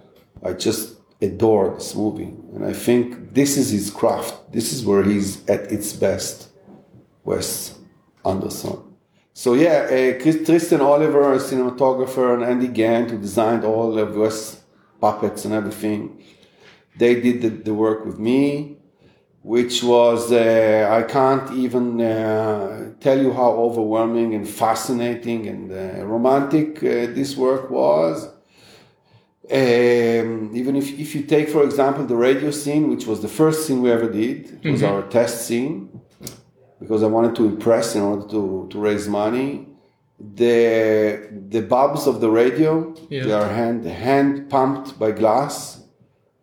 I 0.44 0.52
just 0.52 0.96
adore 1.22 1.74
this 1.74 1.94
movie. 1.94 2.34
And 2.54 2.64
I 2.64 2.72
think 2.72 3.34
this 3.34 3.56
is 3.56 3.70
his 3.70 3.90
craft. 3.90 4.52
This 4.52 4.72
is 4.72 4.84
where 4.84 5.04
he's 5.04 5.48
at 5.48 5.72
its 5.72 5.92
best, 5.92 6.48
Wes 7.24 7.78
Anderson. 8.24 8.78
So, 9.32 9.54
yeah, 9.54 9.88
uh, 9.90 10.22
Tristan 10.22 10.80
Oliver, 10.80 11.32
a 11.32 11.38
cinematographer, 11.38 12.34
and 12.34 12.44
Andy 12.44 12.68
Gent, 12.68 13.10
who 13.10 13.18
designed 13.18 13.64
all 13.64 13.98
of 13.98 14.16
Wes 14.16 14.62
puppets 15.00 15.44
and 15.44 15.54
everything, 15.54 16.22
they 16.96 17.20
did 17.20 17.42
the, 17.42 17.48
the 17.48 17.74
work 17.74 18.04
with 18.04 18.18
me 18.18 18.78
which 19.44 19.82
was 19.82 20.32
uh, 20.32 20.88
I 20.90 21.02
can't 21.02 21.52
even 21.52 22.00
uh, 22.00 22.94
tell 22.98 23.20
you 23.20 23.30
how 23.34 23.50
overwhelming 23.66 24.34
and 24.34 24.48
fascinating 24.48 25.46
and 25.46 25.70
uh, 25.70 26.06
romantic 26.06 26.78
uh, 26.78 27.12
this 27.18 27.36
work 27.36 27.70
was. 27.70 28.26
Um, 29.50 30.50
even 30.54 30.74
if, 30.74 30.98
if 30.98 31.14
you 31.14 31.24
take, 31.24 31.50
for 31.50 31.62
example, 31.62 32.06
the 32.06 32.16
radio 32.16 32.50
scene, 32.50 32.88
which 32.88 33.06
was 33.06 33.20
the 33.20 33.28
first 33.28 33.66
scene 33.66 33.82
we 33.82 33.90
ever 33.90 34.10
did, 34.10 34.64
it 34.64 34.70
was 34.70 34.80
mm-hmm. 34.80 34.94
our 34.94 35.02
test 35.02 35.46
scene 35.46 36.00
because 36.80 37.02
I 37.02 37.06
wanted 37.06 37.36
to 37.36 37.44
impress 37.44 37.94
in 37.94 38.00
order 38.00 38.26
to, 38.28 38.66
to 38.70 38.78
raise 38.78 39.06
money. 39.08 39.68
The 40.18 41.28
the 41.50 41.60
bulbs 41.60 42.06
of 42.06 42.22
the 42.22 42.30
radio 42.30 42.94
they 43.10 43.32
are 43.32 43.48
hand 43.48 43.84
hand 43.84 44.48
pumped 44.48 44.98
by 44.98 45.10
glass, 45.10 45.83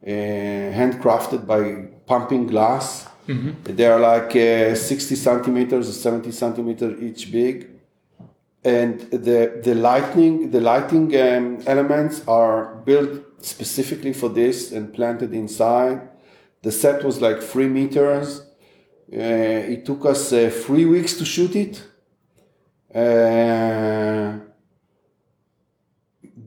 handcrafted 0.06 1.46
by 1.46 1.88
pumping 2.06 2.48
glass. 2.48 3.08
Mm-hmm. 3.28 3.76
They 3.76 3.86
are 3.86 4.00
like 4.00 4.36
uh, 4.36 4.76
60 4.76 5.16
centimeters 5.16 5.90
or 5.90 5.94
70 5.94 6.32
centimeters 6.32 7.02
each 7.02 7.32
big. 7.32 7.70
And 8.64 9.00
the, 9.12 9.60
the 9.64 9.74
lighting, 9.76 10.52
the 10.52 10.62
lighting 10.62 11.16
um, 11.20 11.62
elements 11.66 12.22
are 12.28 12.76
built 12.86 13.44
specifically 13.44 14.14
for 14.14 14.30
this 14.30 14.72
and 14.72 14.94
planted 14.94 15.34
inside. 15.34 16.10
The 16.62 16.72
set 16.72 17.04
was 17.04 17.22
like 17.22 17.42
three 17.42 17.68
meters. 17.68 18.42
Uh, 19.12 19.74
it 19.74 19.86
took 19.86 20.06
us 20.06 20.32
uh, 20.32 20.52
three 20.66 20.86
weeks 20.86 21.18
to 21.18 21.26
shoot 21.26 21.56
it. 21.56 21.84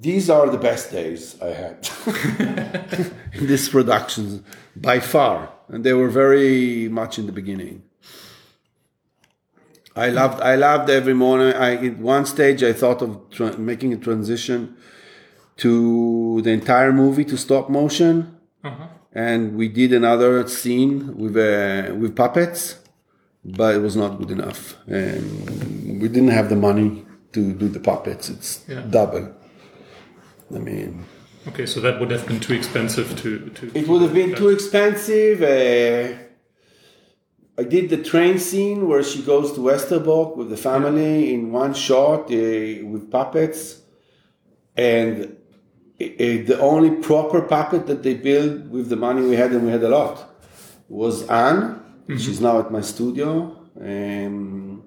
Uh, 0.04 0.10
these 0.10 0.30
are 0.30 0.50
the 0.50 0.58
best 0.58 0.90
days 0.90 1.36
I 1.40 1.48
had 1.48 1.88
in 3.32 3.46
this 3.46 3.68
production 3.68 4.44
by 4.76 5.00
far 5.00 5.50
and 5.68 5.84
they 5.84 5.92
were 5.92 6.08
very 6.08 6.88
much 6.88 7.18
in 7.18 7.26
the 7.26 7.32
beginning. 7.32 7.82
I 9.96 10.10
loved 10.10 10.40
I 10.40 10.56
loved 10.56 10.90
every 10.90 11.14
morning. 11.14 11.54
I 11.54 11.86
at 11.86 11.98
one 11.98 12.26
stage 12.26 12.62
I 12.64 12.72
thought 12.72 13.00
of 13.00 13.30
tra- 13.30 13.56
making 13.58 13.92
a 13.92 13.96
transition 13.96 14.76
to 15.58 16.42
the 16.42 16.50
entire 16.50 16.92
movie 16.92 17.24
to 17.26 17.36
stop 17.36 17.70
motion, 17.70 18.36
uh-huh. 18.64 18.88
and 19.12 19.56
we 19.56 19.68
did 19.68 19.92
another 19.92 20.48
scene 20.48 21.16
with 21.16 21.36
uh, 21.36 21.94
with 21.94 22.16
puppets, 22.16 22.80
but 23.44 23.76
it 23.76 23.78
was 23.78 23.94
not 23.94 24.18
good 24.18 24.32
enough, 24.32 24.76
and 24.88 26.00
we 26.00 26.08
didn't 26.08 26.34
have 26.38 26.48
the 26.48 26.56
money 26.56 27.06
to 27.32 27.52
do 27.52 27.68
the 27.68 27.78
puppets. 27.78 28.28
It's 28.30 28.64
yeah. 28.66 28.80
double. 28.90 29.32
I 30.54 30.58
mean, 30.58 31.04
Okay, 31.48 31.66
so 31.66 31.80
that 31.80 32.00
would 32.00 32.10
have 32.10 32.26
been 32.26 32.40
too 32.40 32.54
expensive 32.54 33.20
to. 33.20 33.50
to 33.50 33.70
it 33.78 33.86
would 33.86 34.02
have 34.02 34.14
been 34.14 34.30
that. 34.30 34.38
too 34.38 34.48
expensive. 34.48 35.42
Uh, 35.42 36.16
I 37.56 37.64
did 37.64 37.90
the 37.90 38.02
train 38.02 38.38
scene 38.38 38.88
where 38.88 39.02
she 39.02 39.22
goes 39.22 39.52
to 39.52 39.60
Westerbork 39.60 40.36
with 40.36 40.48
the 40.48 40.56
family 40.56 41.26
yeah. 41.26 41.34
in 41.34 41.52
one 41.52 41.74
shot 41.74 42.22
uh, 42.30 42.86
with 42.92 43.10
puppets, 43.10 43.82
and 44.76 45.36
uh, 46.00 46.04
the 46.50 46.58
only 46.60 46.92
proper 47.02 47.42
puppet 47.42 47.86
that 47.88 48.02
they 48.02 48.14
built 48.14 48.62
with 48.62 48.88
the 48.88 48.96
money 48.96 49.22
we 49.22 49.36
had, 49.36 49.52
and 49.52 49.66
we 49.66 49.70
had 49.70 49.82
a 49.82 49.90
lot, 49.90 50.16
was 50.88 51.28
Anne. 51.28 51.60
Mm-hmm. 52.08 52.16
She's 52.16 52.40
now 52.40 52.58
at 52.58 52.70
my 52.70 52.80
studio. 52.80 53.56
Um, 53.80 54.82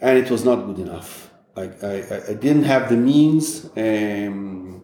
and 0.00 0.18
it 0.18 0.30
was 0.30 0.44
not 0.44 0.66
good 0.66 0.78
enough. 0.80 1.31
I, 1.56 1.62
I, 1.62 2.22
I 2.30 2.34
didn't 2.34 2.64
have 2.64 2.88
the 2.88 2.96
means 2.96 3.66
um, 3.76 4.82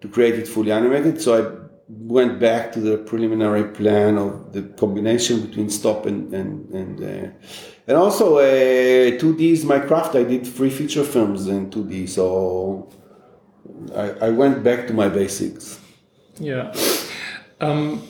to 0.00 0.08
create 0.08 0.34
it 0.36 0.46
fully 0.48 0.72
animated, 0.72 1.20
so 1.20 1.30
I 1.40 1.66
went 1.88 2.38
back 2.38 2.70
to 2.72 2.80
the 2.80 2.98
preliminary 2.98 3.64
plan 3.64 4.16
of 4.16 4.52
the 4.52 4.62
combination 4.62 5.40
between 5.46 5.68
stop 5.70 6.06
and 6.06 6.32
and 6.32 6.70
and, 6.70 7.02
uh, 7.02 7.28
and 7.88 7.96
also 7.96 8.38
uh, 8.38 9.18
2D 9.18 9.40
is 9.52 9.64
my 9.64 9.80
craft. 9.80 10.14
I 10.14 10.22
did 10.22 10.46
three 10.46 10.70
feature 10.70 11.02
films 11.04 11.48
in 11.48 11.70
2D, 11.70 12.08
so 12.08 12.88
I, 13.96 14.26
I 14.26 14.30
went 14.30 14.62
back 14.62 14.86
to 14.86 14.94
my 14.94 15.08
basics. 15.08 15.80
Yeah. 16.38 16.72
Um, 17.60 18.02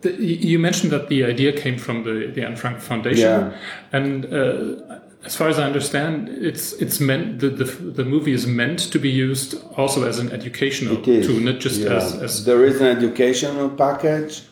the, 0.00 0.12
you 0.14 0.58
mentioned 0.58 0.90
that 0.92 1.08
the 1.08 1.24
idea 1.24 1.52
came 1.52 1.78
from 1.78 2.04
the 2.04 2.32
the 2.34 2.42
Anne 2.46 2.56
Frank 2.56 2.80
Foundation, 2.80 3.28
Yeah. 3.28 3.52
and 3.92 4.24
uh, 4.26 4.93
as 5.24 5.34
far 5.36 5.48
as 5.48 5.58
I 5.58 5.64
understand, 5.64 6.28
it's 6.28 6.72
it's 6.84 7.00
meant 7.00 7.40
the, 7.40 7.48
the 7.48 7.64
the 7.98 8.04
movie 8.04 8.32
is 8.32 8.46
meant 8.46 8.80
to 8.92 8.98
be 8.98 9.10
used 9.10 9.54
also 9.76 10.06
as 10.06 10.18
an 10.18 10.30
educational 10.32 10.96
tool, 11.02 11.40
not 11.40 11.58
just 11.60 11.80
Yeah. 11.80 11.96
as, 11.96 12.14
as 12.26 12.44
there 12.44 12.64
is 12.64 12.80
an 12.80 12.86
educational 12.98 13.68
package. 13.70 14.42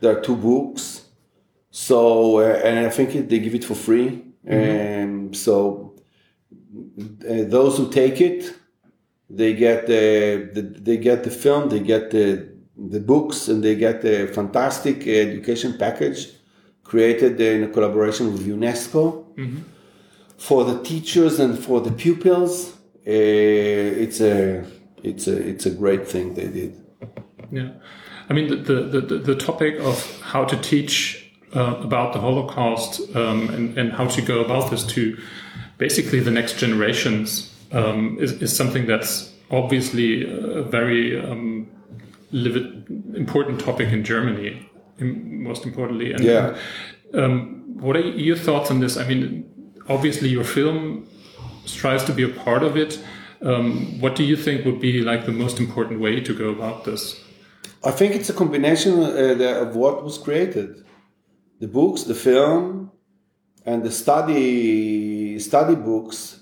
There 0.00 0.10
are 0.16 0.20
two 0.20 0.36
books. 0.36 1.02
So 1.70 2.38
uh, 2.38 2.60
and 2.66 2.78
I 2.86 2.90
think 2.90 3.14
it, 3.14 3.28
they 3.30 3.38
give 3.38 3.54
it 3.54 3.64
for 3.64 3.74
free. 3.74 4.08
And 4.46 5.36
so 5.36 5.94
uh, 7.30 7.44
those 7.56 7.76
who 7.78 7.90
take 7.90 8.20
it, 8.20 8.52
they 9.30 9.54
get 9.54 9.86
the, 9.86 10.50
the 10.54 10.62
they 10.62 10.96
get 10.96 11.22
the 11.24 11.30
film, 11.30 11.68
they 11.68 11.80
get 11.80 12.10
the 12.10 12.48
the 12.76 13.00
books, 13.00 13.48
and 13.48 13.62
they 13.62 13.74
get 13.76 14.02
the 14.02 14.26
fantastic 14.38 15.06
education 15.06 15.76
package 15.78 16.20
created 16.82 17.40
in 17.40 17.62
a 17.64 17.68
collaboration 17.68 18.32
with 18.32 18.42
UNESCO 18.46 19.24
for 20.42 20.64
the 20.64 20.82
teachers 20.82 21.38
and 21.38 21.56
for 21.56 21.80
the 21.80 21.92
pupils. 21.92 22.72
Uh, 23.06 24.04
it's 24.04 24.20
a 24.20 24.64
it's 25.02 25.26
a 25.28 25.36
it's 25.50 25.66
a 25.66 25.70
great 25.70 26.06
thing 26.08 26.34
they 26.34 26.48
did. 26.48 26.72
Yeah, 27.52 27.70
I 28.28 28.32
mean 28.32 28.48
the 28.48 28.56
the 28.56 29.00
the, 29.00 29.18
the 29.18 29.36
topic 29.36 29.78
of 29.80 29.96
how 30.32 30.44
to 30.44 30.56
teach 30.56 31.30
uh, 31.54 31.76
about 31.88 32.12
the 32.12 32.20
Holocaust 32.20 33.00
um, 33.14 33.48
and 33.50 33.78
and 33.78 33.92
how 33.92 34.06
to 34.06 34.22
go 34.22 34.40
about 34.44 34.70
this 34.70 34.84
to 34.94 35.16
basically 35.78 36.20
the 36.20 36.30
next 36.30 36.58
generations 36.58 37.28
um, 37.72 38.18
is 38.20 38.32
is 38.42 38.56
something 38.56 38.86
that's 38.86 39.32
obviously 39.50 40.24
a 40.24 40.62
very 40.62 41.20
um, 41.20 41.68
livid, 42.32 42.66
important 43.14 43.60
topic 43.60 43.92
in 43.92 44.02
Germany, 44.02 44.68
most 44.98 45.66
importantly. 45.66 46.12
And 46.12 46.24
Yeah. 46.24 46.56
um, 47.14 47.62
what 47.80 47.96
are 47.96 48.00
your 48.00 48.36
thoughts 48.36 48.70
on 48.70 48.80
this? 48.80 48.96
I 48.96 49.06
mean, 49.06 49.44
obviously 49.88 50.28
your 50.28 50.44
film 50.44 51.06
strives 51.64 52.04
to 52.04 52.12
be 52.12 52.22
a 52.22 52.28
part 52.28 52.62
of 52.62 52.76
it. 52.76 53.02
Um, 53.40 54.00
what 54.00 54.14
do 54.14 54.22
you 54.22 54.36
think 54.36 54.64
would 54.64 54.80
be 54.80 55.00
like 55.00 55.26
the 55.26 55.32
most 55.32 55.58
important 55.58 56.00
way 56.00 56.20
to 56.20 56.34
go 56.34 56.50
about 56.50 56.84
this? 56.84 57.20
I 57.84 57.90
think 57.90 58.14
it's 58.14 58.30
a 58.30 58.32
combination 58.32 59.00
uh, 59.00 59.62
of 59.62 59.74
what 59.74 60.04
was 60.04 60.16
created, 60.16 60.84
the 61.58 61.66
books, 61.66 62.04
the 62.04 62.14
film, 62.14 62.92
and 63.66 63.82
the 63.82 63.90
study 63.90 65.38
study 65.40 65.74
books, 65.74 66.40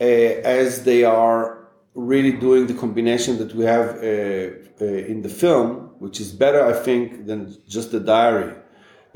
uh, 0.00 0.04
as 0.04 0.84
they 0.84 1.04
are 1.04 1.68
really 1.94 2.32
doing 2.32 2.66
the 2.66 2.74
combination 2.74 3.38
that 3.38 3.54
we 3.54 3.64
have 3.64 3.96
uh, 3.96 4.48
uh, 4.80 4.84
in 4.84 5.22
the 5.22 5.28
film, 5.28 5.90
which 5.98 6.20
is 6.20 6.32
better, 6.32 6.64
I 6.64 6.72
think, 6.72 7.26
than 7.26 7.56
just 7.68 7.92
the 7.92 8.00
diary. 8.00 8.54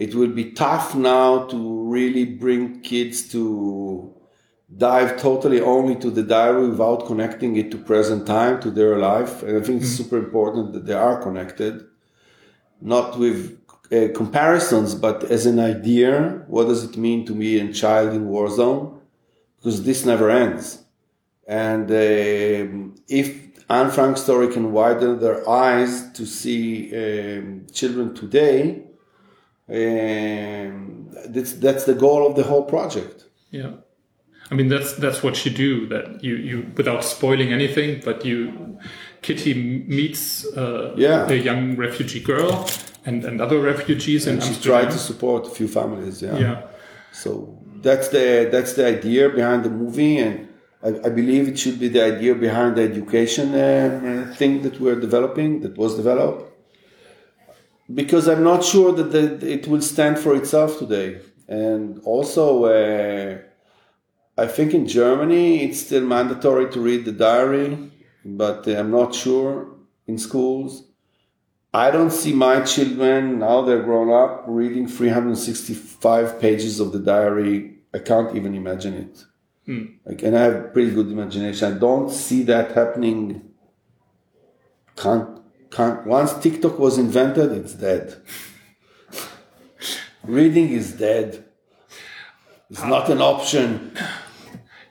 It 0.00 0.14
will 0.14 0.30
be 0.30 0.52
tough 0.52 0.95
now 0.95 1.45
to 1.49 1.59
really 1.85 2.25
bring 2.25 2.80
kids 2.80 3.28
to 3.33 4.14
dive 4.75 5.20
totally 5.20 5.61
only 5.61 5.94
to 5.96 6.11
the 6.11 6.22
diary 6.22 6.70
without 6.70 7.05
connecting 7.05 7.57
it 7.57 7.70
to 7.72 7.77
present 7.77 8.27
time, 8.27 8.62
to 8.62 8.70
their 8.70 8.96
life. 8.96 9.42
And 9.42 9.59
I 9.59 9.61
think 9.61 9.83
it's 9.83 9.90
super 9.90 10.16
important 10.16 10.72
that 10.72 10.87
they 10.87 10.94
are 10.94 11.20
connected, 11.20 11.85
not 12.81 13.18
with 13.18 13.59
uh, 13.92 14.09
comparisons, 14.14 14.94
but 14.94 15.25
as 15.25 15.44
an 15.44 15.61
idea. 15.61 16.44
What 16.46 16.68
does 16.68 16.83
it 16.83 16.96
mean 16.96 17.27
to 17.27 17.35
be 17.35 17.61
a 17.61 17.70
child 17.70 18.14
in 18.14 18.27
war 18.27 18.48
zone? 18.48 19.03
Because 19.57 19.83
this 19.83 20.07
never 20.07 20.31
ends. 20.31 20.83
And 21.46 21.90
um, 21.90 22.94
if 23.07 23.29
Anne 23.68 23.90
Frank's 23.90 24.22
story 24.22 24.48
can 24.48 24.72
widen 24.72 25.20
their 25.20 25.46
eyes 25.46 26.11
to 26.12 26.25
see 26.25 26.88
um, 26.96 27.66
children 27.70 28.14
today, 28.14 28.87
um, 29.70 31.09
that's, 31.28 31.52
that's 31.54 31.85
the 31.85 31.94
goal 31.94 32.26
of 32.26 32.37
the 32.37 32.42
whole 32.42 32.64
project. 32.64 33.24
Yeah. 33.50 33.72
I 34.50 34.56
mean 34.56 34.68
that's 34.68 34.94
that's 34.94 35.22
what 35.22 35.44
you 35.44 35.52
do. 35.52 35.87
That 35.87 36.24
you 36.24 36.35
you 36.35 36.66
without 36.76 37.04
spoiling 37.04 37.52
anything, 37.52 38.00
but 38.04 38.24
you 38.24 38.78
Kitty 39.22 39.54
meets 39.87 40.44
uh, 40.56 40.92
Yeah. 40.96 41.28
a 41.30 41.35
young 41.35 41.76
refugee 41.76 42.20
girl 42.20 42.66
and, 43.06 43.24
and 43.24 43.40
other 43.40 43.61
refugees 43.61 44.26
and 44.26 44.42
She 44.42 44.48
Amsterdam. 44.48 44.70
tried 44.83 44.90
to 44.92 44.98
support 44.98 45.46
a 45.46 45.50
few 45.50 45.68
families. 45.68 46.20
Yeah. 46.20 46.37
yeah. 46.38 46.62
So 47.12 47.30
that's 47.80 48.09
the 48.09 48.48
that's 48.50 48.72
the 48.72 48.87
idea 48.87 49.28
behind 49.28 49.64
the 49.64 49.70
movie, 49.70 50.18
and 50.18 50.48
I, 50.83 50.88
I 51.06 51.11
believe 51.11 51.46
it 51.46 51.56
should 51.59 51.78
be 51.78 51.88
the 51.88 52.02
idea 52.04 52.35
behind 52.35 52.74
the 52.76 52.83
education 52.83 53.54
uh, 53.54 54.35
thing 54.37 54.62
that 54.62 54.80
we're 54.80 54.98
developing, 54.98 55.61
that 55.61 55.76
was 55.78 55.94
developed. 55.94 56.50
Because 57.92 58.29
I'm 58.29 58.44
not 58.44 58.64
sure 58.64 58.92
that 58.92 59.11
the, 59.12 59.46
it 59.46 59.66
will 59.66 59.83
stand 59.83 60.18
for 60.18 60.35
itself 60.37 60.79
today, 60.79 61.20
and 61.48 62.00
also. 62.05 62.64
Uh, 62.64 63.38
I 64.38 64.46
think 64.46 64.72
in 64.72 64.87
Germany 64.87 65.64
it's 65.64 65.81
still 65.81 66.07
mandatory 66.07 66.70
to 66.70 66.81
read 66.81 67.05
the 67.05 67.12
diary, 67.12 67.90
but 68.24 68.66
uh, 68.66 68.79
I'm 68.79 68.90
not 68.90 69.14
sure 69.14 69.76
in 70.07 70.16
schools. 70.16 70.85
I 71.74 71.90
don't 71.90 72.11
see 72.11 72.33
my 72.33 72.62
children 72.62 73.38
now 73.38 73.62
they're 73.62 73.83
grown 73.83 74.11
up 74.11 74.44
reading 74.46 74.88
365 74.88 76.40
pages 76.40 76.81
of 76.81 76.92
the 76.92 76.98
diary. 76.98 77.81
I 77.92 77.98
can't 77.98 78.35
even 78.35 78.55
imagine 78.55 78.94
it. 78.94 79.24
Like, 80.07 80.22
and 80.22 80.37
I 80.37 80.42
have 80.44 80.72
pretty 80.72 80.92
good 80.92 81.12
imagination. 81.12 81.74
I 81.74 81.79
don't 81.79 82.11
see 82.11 82.42
that 82.44 82.72
happening. 82.72 83.42
Can't. 84.96 85.39
Once 85.78 86.35
TikTok 86.35 86.78
was 86.78 86.98
invented, 86.98 87.52
it's 87.52 87.74
dead. 87.74 88.20
Reading 90.24 90.70
is 90.70 90.92
dead. 90.92 91.44
It's 92.68 92.85
not 92.85 93.09
an 93.09 93.20
option. 93.20 93.92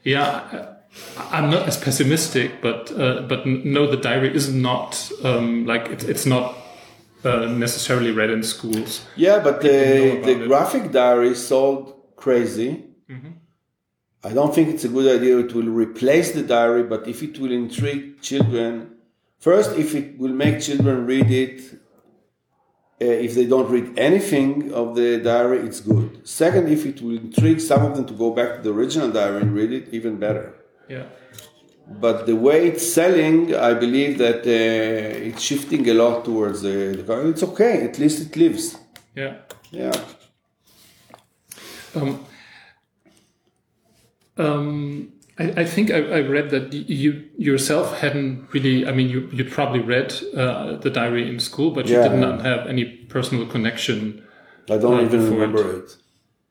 Yeah, 0.03 0.75
I'm 1.17 1.49
not 1.49 1.67
as 1.67 1.77
pessimistic, 1.77 2.61
but 2.61 2.91
uh, 2.91 3.21
but 3.21 3.45
no, 3.45 3.89
the 3.89 3.97
diary 3.97 4.33
is 4.33 4.53
not 4.53 5.11
um, 5.23 5.65
like 5.65 5.87
it, 5.87 6.03
it's 6.03 6.25
not 6.25 6.55
uh, 7.23 7.45
necessarily 7.45 8.11
read 8.11 8.29
in 8.29 8.43
schools. 8.43 9.05
Yeah, 9.15 9.39
but 9.39 9.61
the, 9.61 10.21
the 10.23 10.43
it. 10.43 10.47
graphic 10.47 10.91
diary 10.91 11.35
sold 11.35 12.15
crazy. 12.15 12.85
I 14.23 14.33
don't 14.33 14.53
think 14.53 14.69
it's 14.69 14.83
a 14.83 14.89
good 14.89 15.19
idea. 15.19 15.39
It 15.39 15.53
will 15.53 15.69
replace 15.69 16.33
the 16.33 16.43
diary, 16.43 16.83
but 16.83 17.07
if 17.07 17.23
it 17.23 17.39
will 17.39 17.51
intrigue 17.51 18.21
children, 18.21 18.95
first, 19.39 19.71
if 19.77 19.95
it 19.95 20.17
will 20.19 20.33
make 20.33 20.61
children 20.61 21.05
read 21.05 21.29
it, 21.31 21.61
uh, 23.01 23.05
if 23.05 23.33
they 23.35 23.45
don't 23.45 23.69
read 23.69 23.97
anything 23.97 24.73
of 24.73 24.95
the 24.95 25.19
diary, 25.19 25.59
it's 25.59 25.79
good. 25.81 26.27
Second, 26.27 26.67
if 26.69 26.85
it 26.85 27.01
will 27.01 27.17
intrigue 27.17 27.61
some 27.61 27.85
of 27.85 27.95
them 27.95 28.05
to 28.05 28.13
go 28.13 28.31
back 28.31 28.57
to 28.57 28.61
the 28.61 28.73
original 28.73 29.09
diary 29.09 29.41
and 29.41 29.53
read 29.55 29.71
it, 29.71 29.87
even 29.93 30.17
better. 30.17 30.53
Yeah, 30.89 31.05
But 31.87 32.25
the 32.25 32.35
way 32.35 32.67
it's 32.67 32.85
selling, 32.93 33.55
I 33.55 33.73
believe 33.73 34.17
that 34.17 34.39
uh, 34.45 35.27
it's 35.27 35.41
shifting 35.41 35.87
a 35.89 35.93
lot 35.93 36.25
towards 36.25 36.61
the, 36.61 37.01
the. 37.07 37.29
It's 37.29 37.43
okay. 37.43 37.83
At 37.87 37.97
least 37.99 38.17
it 38.25 38.35
lives. 38.35 38.77
yeah. 39.15 39.35
Yeah. 39.71 39.93
Um, 41.95 42.25
um, 44.37 45.13
I, 45.39 45.43
I 45.61 45.65
think 45.65 45.89
I, 45.91 45.97
I 45.97 46.21
read 46.21 46.49
that 46.49 46.73
you 46.73 47.11
yourself 47.37 47.99
hadn't 47.99 48.47
really. 48.53 48.85
I 48.85 48.91
mean, 48.91 49.09
you 49.09 49.29
you 49.31 49.45
probably 49.45 49.79
read 49.79 50.13
uh, 50.35 50.77
the 50.77 50.89
diary 50.89 51.29
in 51.29 51.39
school, 51.39 51.71
but 51.71 51.87
you 51.87 51.95
Yeah. 51.95 52.07
did 52.09 52.17
not 52.19 52.41
have 52.41 52.67
any 52.67 52.85
personal 53.15 53.45
connection. 53.47 53.99
I 54.69 54.77
don't 54.77 54.99
Uh, 54.99 55.05
even 55.07 55.21
remember 55.33 55.63
it. 55.79 55.97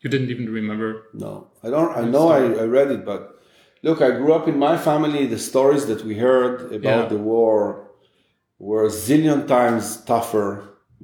You 0.03 0.11
didn't 0.11 0.31
even 0.31 0.49
remember. 0.61 0.89
No, 1.13 1.33
I 1.63 1.69
don't. 1.75 1.93
I 1.97 2.03
know 2.15 2.29
I, 2.29 2.41
I 2.63 2.67
read 2.79 2.91
it, 2.97 3.05
but 3.05 3.21
look, 3.83 4.01
I 4.01 4.11
grew 4.19 4.33
up 4.39 4.47
in 4.49 4.59
my 4.59 4.77
family. 4.89 5.27
The 5.27 5.39
stories 5.39 5.85
that 5.87 6.01
we 6.09 6.15
heard 6.27 6.55
about 6.79 7.03
Yeah. 7.05 7.09
the 7.15 7.19
war 7.33 7.59
were 8.59 8.85
a 8.87 8.91
zillion 9.07 9.47
times 9.47 9.85
tougher 10.05 10.51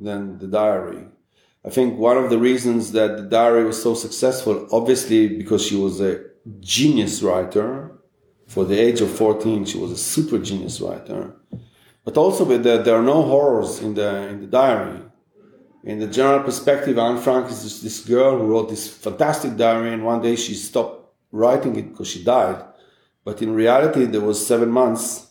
than 0.07 0.39
the 0.39 0.47
diary. 0.61 1.05
I 1.69 1.71
think 1.71 1.99
one 1.99 2.19
of 2.23 2.29
the 2.31 2.39
reasons 2.39 2.93
that 2.93 3.11
the 3.17 3.23
diary 3.39 3.65
was 3.65 3.81
so 3.83 3.95
successful, 3.95 4.57
obviously, 4.79 5.29
because 5.41 5.63
she 5.69 5.77
was 5.77 6.01
a 6.01 6.13
genius 6.61 7.23
writer. 7.23 7.91
For 8.47 8.65
the 8.65 8.79
age 8.79 9.01
of 9.01 9.11
14, 9.11 9.65
she 9.65 9.79
was 9.79 9.91
a 9.91 9.97
super 9.97 10.39
genius 10.39 10.81
writer. 10.81 11.35
But 12.05 12.19
also, 12.19 12.45
that 12.45 12.63
there, 12.63 12.83
there 12.83 12.97
are 12.97 13.03
no 13.03 13.23
horrors 13.23 13.81
in 13.81 13.95
the 13.95 14.29
in 14.29 14.41
the 14.43 14.47
diary 14.47 15.01
in 15.85 15.99
the 15.99 16.07
general 16.07 16.43
perspective, 16.43 16.99
Anne 16.99 17.21
Frank 17.21 17.51
is 17.51 17.63
this, 17.63 17.81
this 17.83 18.01
girl 18.01 18.39
who 18.39 18.47
wrote 18.47 18.71
this 18.71 18.89
fantastic 18.89 19.57
diary, 19.57 19.93
and 19.93 20.05
one 20.05 20.23
day 20.23 20.35
she 20.35 20.55
stopped 20.55 21.13
writing 21.31 21.77
it 21.77 21.91
because 21.91 22.09
she 22.09 22.25
died. 22.25 22.65
But 23.23 23.43
in 23.43 23.55
reality, 23.55 24.07
there 24.07 24.23
was 24.23 24.45
seven 24.45 24.71
months 24.71 25.29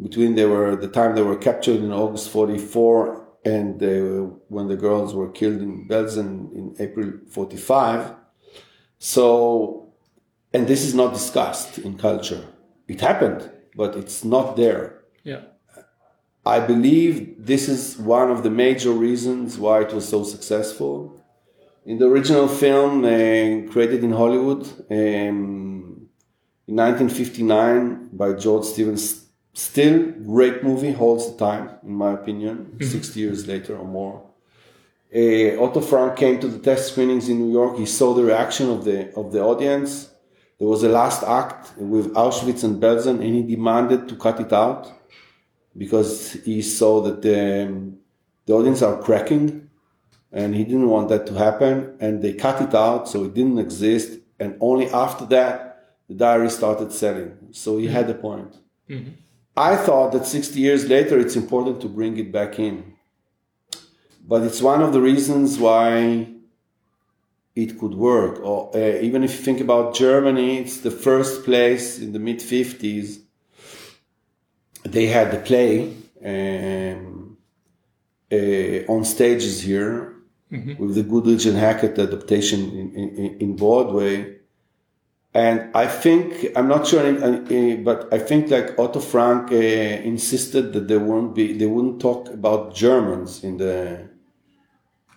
between 0.00 0.36
they 0.36 0.44
were 0.44 0.76
the 0.76 0.88
time 0.88 1.16
they 1.16 1.22
were 1.22 1.36
captured 1.36 1.80
in 1.80 1.92
August 1.92 2.30
44 2.30 3.26
and 3.44 3.82
uh, 3.82 4.30
when 4.48 4.68
the 4.68 4.76
girls 4.76 5.14
were 5.14 5.30
killed 5.30 5.60
in 5.60 5.88
Belsen 5.88 6.52
in 6.52 6.76
April 6.78 7.12
45. 7.28 8.14
So, 9.00 9.87
and 10.52 10.66
this 10.66 10.84
is 10.84 10.94
not 10.94 11.12
discussed 11.12 11.78
in 11.78 11.98
culture. 11.98 12.44
It 12.86 13.00
happened, 13.00 13.50
but 13.76 13.96
it's 13.96 14.24
not 14.24 14.56
there. 14.56 15.04
Yeah. 15.24 15.42
I 16.44 16.60
believe 16.60 17.34
this 17.38 17.68
is 17.68 17.98
one 17.98 18.30
of 18.30 18.42
the 18.42 18.50
major 18.50 18.92
reasons 18.92 19.58
why 19.58 19.82
it 19.82 19.92
was 19.92 20.08
so 20.08 20.24
successful. 20.24 21.22
In 21.84 21.98
the 21.98 22.06
original 22.06 22.48
film 22.48 23.04
uh, 23.04 23.70
created 23.70 24.02
in 24.02 24.12
Hollywood 24.12 24.62
um, 24.90 26.08
in 26.66 26.76
1959 26.76 28.10
by 28.12 28.32
George 28.32 28.64
Stevens, 28.64 29.26
still 29.52 30.12
great 30.26 30.62
movie, 30.62 30.92
holds 30.92 31.30
the 31.30 31.38
time, 31.38 31.70
in 31.82 31.94
my 31.94 32.12
opinion, 32.12 32.56
mm-hmm. 32.76 32.84
60 32.84 33.20
years 33.20 33.46
later 33.46 33.76
or 33.76 33.86
more. 33.86 34.24
Uh, 35.14 35.62
Otto 35.62 35.80
Frank 35.80 36.16
came 36.16 36.38
to 36.40 36.48
the 36.48 36.58
test 36.58 36.92
screenings 36.92 37.28
in 37.28 37.38
New 37.38 37.52
York. 37.52 37.78
He 37.78 37.86
saw 37.86 38.12
the 38.14 38.24
reaction 38.24 38.68
of 38.68 38.84
the 38.84 39.14
of 39.14 39.32
the 39.32 39.42
audience. 39.42 40.10
There 40.58 40.68
was 40.68 40.82
a 40.82 40.88
last 40.88 41.22
act 41.22 41.76
with 41.78 42.12
Auschwitz 42.14 42.64
and 42.64 42.82
Belsen, 42.82 43.20
and 43.20 43.34
he 43.34 43.42
demanded 43.42 44.08
to 44.08 44.16
cut 44.16 44.40
it 44.40 44.52
out 44.52 44.92
because 45.76 46.32
he 46.44 46.62
saw 46.62 47.00
that 47.02 47.22
the, 47.22 47.92
the 48.46 48.52
audience 48.52 48.82
are 48.82 49.00
cracking 49.00 49.68
and 50.32 50.54
he 50.54 50.64
didn't 50.64 50.88
want 50.88 51.08
that 51.08 51.26
to 51.26 51.34
happen 51.34 51.96
and 52.00 52.22
they 52.22 52.32
cut 52.32 52.60
it 52.60 52.74
out 52.74 53.08
so 53.08 53.24
it 53.24 53.34
didn't 53.34 53.58
exist 53.58 54.18
and 54.38 54.56
only 54.60 54.88
after 54.90 55.24
that 55.26 55.94
the 56.08 56.14
diary 56.14 56.50
started 56.50 56.92
selling 56.92 57.36
so 57.50 57.78
he 57.78 57.86
mm-hmm. 57.86 57.94
had 57.94 58.10
a 58.10 58.14
point 58.14 58.56
mm-hmm. 58.88 59.10
i 59.56 59.76
thought 59.76 60.12
that 60.12 60.26
60 60.26 60.58
years 60.60 60.88
later 60.88 61.18
it's 61.18 61.36
important 61.36 61.80
to 61.80 61.88
bring 61.88 62.18
it 62.18 62.30
back 62.30 62.58
in 62.58 62.94
but 64.26 64.42
it's 64.42 64.60
one 64.60 64.82
of 64.82 64.92
the 64.92 65.00
reasons 65.00 65.58
why 65.58 66.28
it 67.62 67.70
could 67.78 67.94
work 67.94 68.34
or 68.50 68.58
uh, 68.74 69.06
even 69.06 69.20
if 69.26 69.30
you 69.34 69.42
think 69.48 69.60
about 69.60 69.94
germany 69.94 70.50
it's 70.62 70.78
the 70.88 70.90
first 71.06 71.44
place 71.44 71.98
in 71.98 72.12
the 72.12 72.22
mid 72.28 72.38
50s 72.38 73.08
they 74.84 75.06
had 75.06 75.30
the 75.30 75.40
play 75.50 75.72
um, 76.24 77.36
uh, 78.32 78.92
on 78.92 79.04
stages 79.04 79.62
here 79.62 80.18
mm-hmm. 80.50 80.82
with 80.82 80.94
the 80.94 81.02
Goodrich 81.02 81.46
and 81.46 81.56
Hackett 81.56 81.98
adaptation 81.98 82.60
in, 82.70 82.94
in, 82.94 83.38
in, 83.40 83.56
Broadway. 83.56 84.36
And 85.34 85.74
I 85.74 85.86
think, 85.86 86.48
I'm 86.56 86.68
not 86.68 86.86
sure, 86.86 87.00
uh, 87.00 87.76
but 87.76 88.12
I 88.12 88.18
think 88.18 88.50
like 88.50 88.78
Otto 88.78 89.00
Frank 89.00 89.52
uh, 89.52 89.54
insisted 89.54 90.72
that 90.72 90.88
there 90.88 91.00
won't 91.00 91.34
be, 91.34 91.52
they 91.52 91.66
wouldn't 91.66 92.00
talk 92.00 92.28
about 92.28 92.74
Germans 92.74 93.44
in 93.44 93.58
the, 93.58 94.08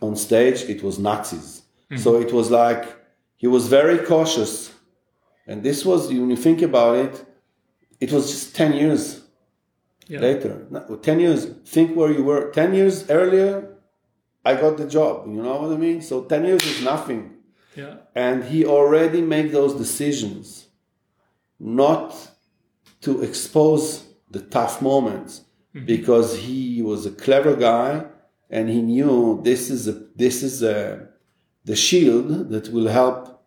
on 0.01 0.15
stage. 0.15 0.63
It 0.63 0.83
was 0.83 0.99
Nazis. 0.99 1.60
Mm-hmm. 1.91 2.01
So 2.01 2.19
it 2.21 2.31
was 2.31 2.49
like, 2.49 2.97
he 3.35 3.47
was 3.47 3.67
very 3.67 3.99
cautious. 3.99 4.73
And 5.45 5.61
this 5.61 5.83
was, 5.83 6.07
when 6.07 6.29
you 6.29 6.37
think 6.37 6.61
about 6.61 6.95
it, 6.95 7.25
it 7.99 8.11
was 8.11 8.31
just 8.31 8.55
10 8.55 8.73
years 8.73 9.21
yeah. 10.07 10.19
later. 10.19 10.65
10 11.01 11.19
years, 11.19 11.45
think 11.65 11.95
where 11.95 12.11
you 12.11 12.23
were. 12.23 12.49
10 12.51 12.73
years 12.73 13.09
earlier, 13.09 13.77
I 14.45 14.55
got 14.55 14.77
the 14.77 14.87
job. 14.87 15.27
You 15.27 15.43
know 15.43 15.61
what 15.61 15.73
I 15.73 15.77
mean? 15.77 16.01
So 16.01 16.23
10 16.23 16.45
years 16.45 16.65
is 16.65 16.81
nothing. 16.81 17.33
Yeah. 17.75 17.97
And 18.15 18.45
he 18.45 18.65
already 18.65 19.21
made 19.21 19.51
those 19.51 19.75
decisions 19.75 20.67
not 21.59 22.15
to 23.01 23.21
expose 23.21 24.05
the 24.29 24.41
tough 24.41 24.81
moments 24.81 25.41
mm-hmm. 25.75 25.85
because 25.85 26.37
he 26.37 26.81
was 26.81 27.05
a 27.05 27.11
clever 27.11 27.55
guy 27.55 28.05
and 28.49 28.69
he 28.69 28.81
knew 28.81 29.41
this 29.43 29.69
is 29.69 29.87
a, 29.87 29.93
this 30.15 30.41
is 30.41 30.63
a, 30.63 31.10
the 31.65 31.75
shield 31.75 32.49
that 32.49 32.69
will 32.69 32.87
help 32.87 33.43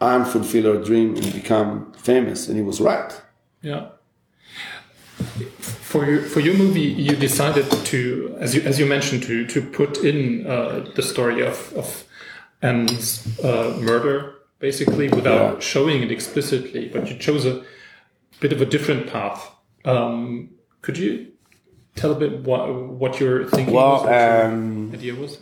Anne 0.00 0.24
fulfill 0.24 0.74
her 0.74 0.82
dream 0.82 1.16
and 1.16 1.32
become 1.32 1.92
famous. 1.92 2.48
And 2.48 2.56
he 2.56 2.62
was 2.62 2.80
right. 2.80 3.22
Yeah 3.60 3.88
for 5.92 6.06
your 6.06 6.22
for 6.22 6.40
your 6.40 6.54
movie, 6.54 6.80
you 6.80 7.14
decided 7.16 7.70
to, 7.70 8.36
as 8.40 8.54
you 8.54 8.62
as 8.62 8.78
you 8.78 8.86
mentioned, 8.86 9.22
to 9.24 9.46
to 9.46 9.60
put 9.60 9.98
in 9.98 10.46
uh, 10.46 10.86
the 10.96 11.02
story 11.02 11.46
of 11.46 11.72
of 11.76 12.04
Anne's 12.62 13.04
uh, 13.44 13.78
murder, 13.80 14.34
basically 14.58 15.08
without 15.08 15.54
yeah. 15.54 15.60
showing 15.60 16.02
it 16.02 16.10
explicitly, 16.10 16.88
but 16.88 17.08
you 17.10 17.16
chose 17.16 17.44
a 17.44 17.64
bit 18.40 18.52
of 18.52 18.60
a 18.62 18.66
different 18.66 19.06
path. 19.06 19.50
Um, 19.84 20.50
could 20.80 20.96
you 20.98 21.32
tell 21.94 22.12
a 22.12 22.18
bit 22.18 22.40
what 22.40 22.62
what 23.02 23.20
your 23.20 23.46
thinking 23.46 23.74
well, 23.74 24.04
was? 24.04 24.46
Um, 24.46 24.92
idea 24.94 25.14
was. 25.14 25.38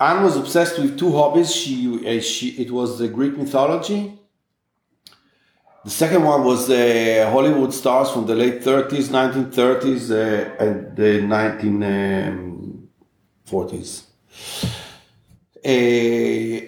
Anne 0.00 0.24
was 0.24 0.36
obsessed 0.36 0.78
with 0.78 0.98
two 0.98 1.12
hobbies. 1.12 1.54
She, 1.54 1.74
uh, 2.06 2.20
she 2.20 2.50
it 2.62 2.70
was 2.70 2.98
the 2.98 3.08
Greek 3.08 3.36
mythology 3.36 4.20
the 5.82 5.90
second 5.90 6.24
one 6.24 6.44
was 6.44 6.68
uh, 6.68 7.30
Hollywood 7.32 7.72
stars 7.72 8.10
from 8.10 8.26
the 8.26 8.34
late 8.34 8.60
30s, 8.60 9.08
1930s, 9.08 10.10
uh, 10.10 10.50
and 10.62 10.94
the 10.94 11.22
1940s. 11.22 14.02
Uh, 15.64 16.60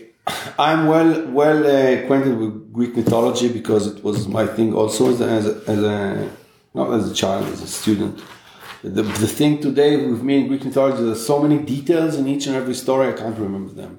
I'm 0.59 0.87
well 0.87 1.27
well 1.29 1.66
uh, 1.66 1.92
acquainted 2.01 2.38
with 2.38 2.73
Greek 2.73 2.97
mythology 2.97 3.49
because 3.49 3.87
it 3.87 4.03
was 4.03 4.27
my 4.29 4.47
thing 4.47 4.73
also 4.73 5.11
as 5.11 5.21
a, 5.21 5.61
as 5.66 5.83
a 5.83 6.31
not 6.73 6.90
as 6.95 7.11
a 7.11 7.14
child, 7.14 7.49
as 7.49 7.61
a 7.61 7.66
student. 7.66 8.18
The, 8.83 9.03
the 9.03 9.29
thing 9.29 9.61
today 9.61 9.97
with 9.97 10.23
me 10.23 10.40
in 10.40 10.49
Greek 10.49 10.64
mythology, 10.64 11.05
there's 11.05 11.25
so 11.25 11.40
many 11.40 11.59
details 11.59 12.16
in 12.16 12.27
each 12.27 12.49
and 12.49 12.57
every 12.57 12.75
story, 12.75 13.09
I 13.09 13.12
can't 13.12 13.38
remember 13.38 13.73
them. 13.73 13.99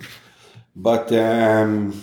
But 0.76 1.10
um, 1.14 2.02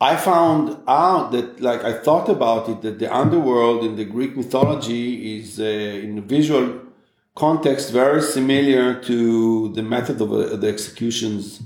I 0.00 0.16
found 0.16 0.78
out 0.88 1.32
that, 1.32 1.60
like, 1.60 1.84
I 1.84 1.92
thought 1.92 2.30
about 2.30 2.70
it, 2.70 2.80
that 2.80 2.98
the 2.98 3.14
underworld 3.14 3.84
in 3.84 3.96
the 3.96 4.06
Greek 4.06 4.36
mythology 4.36 5.38
is, 5.38 5.60
uh, 5.60 5.64
in 5.64 6.26
visual 6.26 6.80
context, 7.34 7.92
very 7.92 8.22
similar 8.22 9.02
to 9.02 9.72
the 9.74 9.82
method 9.82 10.20
of 10.22 10.32
uh, 10.32 10.56
the 10.56 10.68
executions 10.68 11.60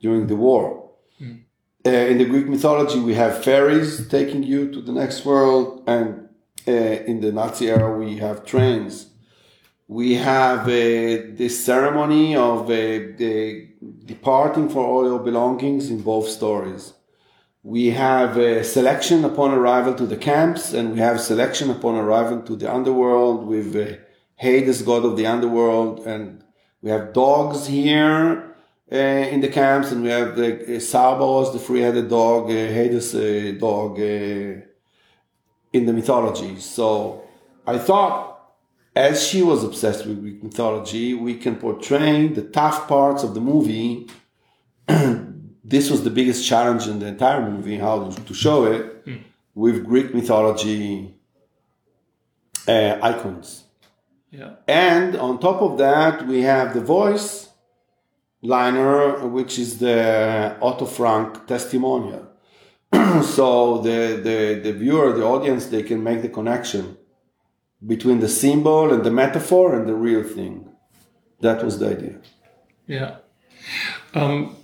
during 0.00 0.28
the 0.28 0.36
war. 0.36 0.90
Mm. 1.20 1.40
Uh, 1.84 1.90
in 1.90 2.18
the 2.18 2.24
Greek 2.24 2.46
mythology, 2.46 3.00
we 3.00 3.14
have 3.14 3.42
fairies 3.42 4.06
taking 4.08 4.44
you 4.44 4.70
to 4.70 4.80
the 4.80 4.92
next 4.92 5.24
world, 5.24 5.82
and 5.88 6.23
uh, 6.66 6.70
in 6.70 7.20
the 7.20 7.32
Nazi 7.32 7.68
era, 7.68 7.96
we 7.96 8.18
have 8.18 8.44
trains. 8.44 9.08
We 9.86 10.14
have 10.14 10.60
uh, 10.60 11.34
this 11.40 11.64
ceremony 11.64 12.36
of 12.36 12.70
uh, 12.70 12.98
departing 14.04 14.68
for 14.68 14.84
all 14.84 15.04
your 15.04 15.18
belongings 15.18 15.90
in 15.90 16.02
both 16.02 16.28
stories 16.28 16.94
we 17.64 17.90
have 17.90 18.36
a 18.36 18.62
selection 18.62 19.24
upon 19.24 19.50
arrival 19.50 19.94
to 19.94 20.06
the 20.06 20.18
camps, 20.18 20.74
and 20.74 20.92
we 20.92 20.98
have 20.98 21.18
selection 21.18 21.70
upon 21.70 21.94
arrival 21.96 22.42
to 22.42 22.56
the 22.56 22.72
underworld 22.72 23.46
with 23.46 23.74
uh, 23.74 23.96
Hades, 24.36 24.82
god 24.82 25.04
of 25.06 25.16
the 25.16 25.26
underworld, 25.26 26.06
and 26.06 26.44
we 26.82 26.90
have 26.90 27.14
dogs 27.14 27.66
here 27.66 28.54
uh, 28.92 28.96
in 28.96 29.40
the 29.40 29.48
camps, 29.48 29.90
and 29.92 30.02
we 30.02 30.10
have 30.10 30.36
the 30.36 30.76
uh, 30.76 31.52
the 31.52 31.58
three-headed 31.58 32.10
dog, 32.10 32.44
uh, 32.44 32.48
Hades 32.48 33.14
uh, 33.14 33.54
dog 33.58 33.98
uh, 33.98 34.60
in 35.74 35.84
the 35.86 35.92
mythology. 35.92 36.58
So 36.60 37.24
I 37.66 37.76
thought, 37.78 38.16
as 38.96 39.26
she 39.26 39.42
was 39.42 39.62
obsessed 39.62 40.06
with 40.06 40.20
Greek 40.20 40.42
mythology, 40.42 41.12
we 41.12 41.34
can 41.36 41.56
portray 41.56 42.28
the 42.28 42.42
tough 42.42 42.88
parts 42.88 43.22
of 43.22 43.34
the 43.34 43.40
movie 43.40 44.08
this 45.64 45.90
was 45.90 46.04
the 46.04 46.10
biggest 46.10 46.46
challenge 46.46 46.86
in 46.86 46.98
the 46.98 47.06
entire 47.06 47.48
movie, 47.50 47.78
how 47.78 48.10
to 48.10 48.34
show 48.34 48.66
it 48.66 49.06
mm. 49.06 49.20
with 49.54 49.84
Greek 49.84 50.14
mythology 50.14 51.14
uh, 52.68 52.98
icons. 53.02 53.64
Yeah. 54.30 54.56
And 54.68 55.16
on 55.16 55.38
top 55.38 55.62
of 55.62 55.78
that, 55.78 56.26
we 56.26 56.42
have 56.42 56.74
the 56.74 56.80
voice 56.80 57.48
liner, 58.42 59.26
which 59.26 59.58
is 59.58 59.78
the 59.78 60.56
Otto 60.60 60.84
Frank 60.84 61.46
testimonial. 61.46 62.28
so 63.22 63.78
the, 63.78 64.20
the, 64.22 64.60
the 64.62 64.72
viewer, 64.72 65.12
the 65.12 65.24
audience, 65.24 65.66
they 65.66 65.82
can 65.82 66.02
make 66.02 66.22
the 66.22 66.28
connection 66.28 66.96
between 67.84 68.20
the 68.20 68.28
symbol 68.28 68.92
and 68.92 69.04
the 69.04 69.10
metaphor 69.10 69.74
and 69.74 69.88
the 69.88 69.94
real 69.94 70.22
thing. 70.22 70.68
That 71.40 71.62
was 71.62 71.78
the 71.78 71.90
idea. 71.90 72.20
Yeah. 72.86 73.16
Um, 74.14 74.56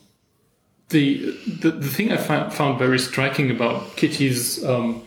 the, 0.90 1.36
the, 1.60 1.70
the 1.72 1.88
thing 1.88 2.12
I 2.12 2.16
found, 2.16 2.52
found 2.52 2.78
very 2.78 2.98
striking 2.98 3.50
about 3.50 3.96
Kitty's 3.96 4.64
um, 4.64 5.04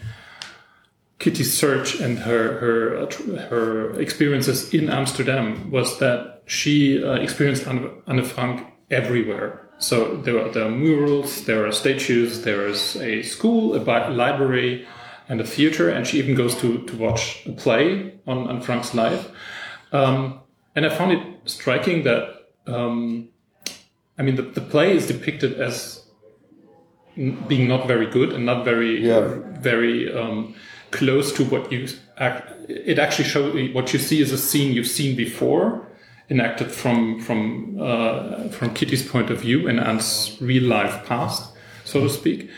Kitty's 1.20 1.58
search 1.58 2.00
and 2.02 2.20
her 2.20 2.60
her 2.60 3.08
her 3.50 4.00
experiences 4.00 4.74
in 4.74 4.90
Amsterdam 4.90 5.72
was 5.72 6.00
that 6.00 6.44
she 6.46 7.04
uh, 7.04 7.14
experienced 7.14 7.66
Anne, 7.68 7.90
Anne 8.08 8.24
Frank 8.24 8.68
everywhere. 8.92 9.63
So 9.80 10.16
there 10.18 10.40
are, 10.40 10.50
there 10.50 10.66
are 10.66 10.72
murals, 10.72 11.46
there 11.46 11.66
are 11.66 11.72
statues, 11.72 12.44
there 12.44 12.66
is 12.68 12.96
a 12.98 13.22
school, 13.24 13.76
a 13.76 13.80
bi- 13.80 14.08
library, 14.10 14.88
and 15.30 15.40
a 15.42 15.46
theater, 15.46 15.90
and 15.90 16.06
she 16.08 16.20
even 16.20 16.36
goes 16.36 16.56
to, 16.62 16.84
to 16.86 16.96
watch 16.98 17.46
a 17.46 17.52
play 17.52 18.14
on, 18.28 18.48
on 18.48 18.62
Frank's 18.62 18.94
life. 18.94 19.30
Um, 19.92 20.40
and 20.76 20.86
I 20.86 20.90
found 20.90 21.12
it 21.14 21.22
striking 21.46 22.04
that, 22.04 22.48
um, 22.68 23.30
I 24.18 24.22
mean, 24.24 24.36
the, 24.36 24.44
the 24.44 24.62
play 24.62 24.96
is 24.96 25.08
depicted 25.08 25.60
as 25.60 26.06
n- 27.18 27.44
being 27.48 27.68
not 27.68 27.88
very 27.88 28.06
good 28.10 28.32
and 28.34 28.46
not 28.46 28.64
very, 28.66 29.06
Yeah. 29.06 29.36
very 29.60 30.14
um, 30.14 30.56
close 30.92 31.32
to 31.34 31.44
what 31.46 31.72
you 31.72 31.88
act. 32.18 32.52
It 32.70 33.00
actually 33.00 33.26
shows 33.26 33.74
what 33.74 33.92
you 33.94 34.00
see 34.00 34.22
is 34.22 34.32
a 34.32 34.38
scene 34.38 34.74
you've 34.74 34.88
seen 34.88 35.16
before, 35.16 35.83
enacted 36.30 36.72
from 36.72 37.20
from 37.22 37.78
uh, 37.80 38.48
from 38.50 38.74
Kitty's 38.74 39.08
point 39.08 39.30
of 39.30 39.42
view 39.42 39.68
in 39.68 39.80
Anne's 39.80 40.38
real 40.42 40.64
life 40.64 41.06
past, 41.06 41.54
so 41.84 42.02
to 42.02 42.10
speak. 42.10 42.50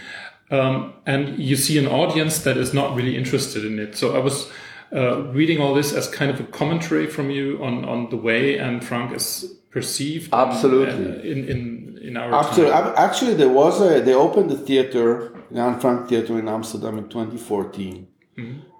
Um, 0.52 0.94
and 1.06 1.40
you 1.40 1.56
see 1.56 1.78
an 1.80 1.88
audience 1.88 2.40
that 2.44 2.58
is 2.58 2.74
not 2.74 2.96
really 2.96 3.18
interested 3.18 3.66
in 3.66 3.80
it. 3.80 3.98
So 3.98 4.16
I 4.16 4.20
was 4.20 4.52
uh, 4.94 5.24
reading 5.34 5.60
all 5.60 5.74
this 5.74 5.92
as 5.94 6.08
kind 6.08 6.30
of 6.30 6.40
a 6.40 6.44
commentary 6.44 7.08
from 7.08 7.30
you 7.30 7.64
on 7.64 7.84
on 7.86 8.10
the 8.10 8.18
way 8.18 8.60
Anne 8.60 8.82
Frank 8.82 9.16
is 9.16 9.56
perceived. 9.72 10.34
Absolutely. 10.34 11.32
in 11.32 11.50
in 11.50 11.86
in 12.02 12.18
our 12.18 12.34
After, 12.34 12.70
time. 12.70 12.94
actually, 12.96 13.34
there 13.34 13.50
was 13.50 13.82
a, 13.82 14.00
they 14.02 14.14
opened 14.14 14.50
the 14.52 14.58
theater, 14.58 15.34
the 15.52 15.60
Anne 15.60 15.80
Frank 15.80 16.08
Theater 16.08 16.38
in 16.38 16.48
Amsterdam 16.48 16.98
in 17.00 17.10
2014. 17.10 18.08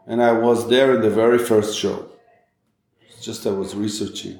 And 0.08 0.22
I 0.22 0.34
was 0.34 0.70
there 0.70 0.94
in 0.96 1.02
the 1.02 1.10
very 1.10 1.40
first 1.40 1.76
show. 1.78 2.08
It's 3.10 3.26
just 3.26 3.48
I 3.48 3.52
was 3.52 3.74
researching. 3.76 4.38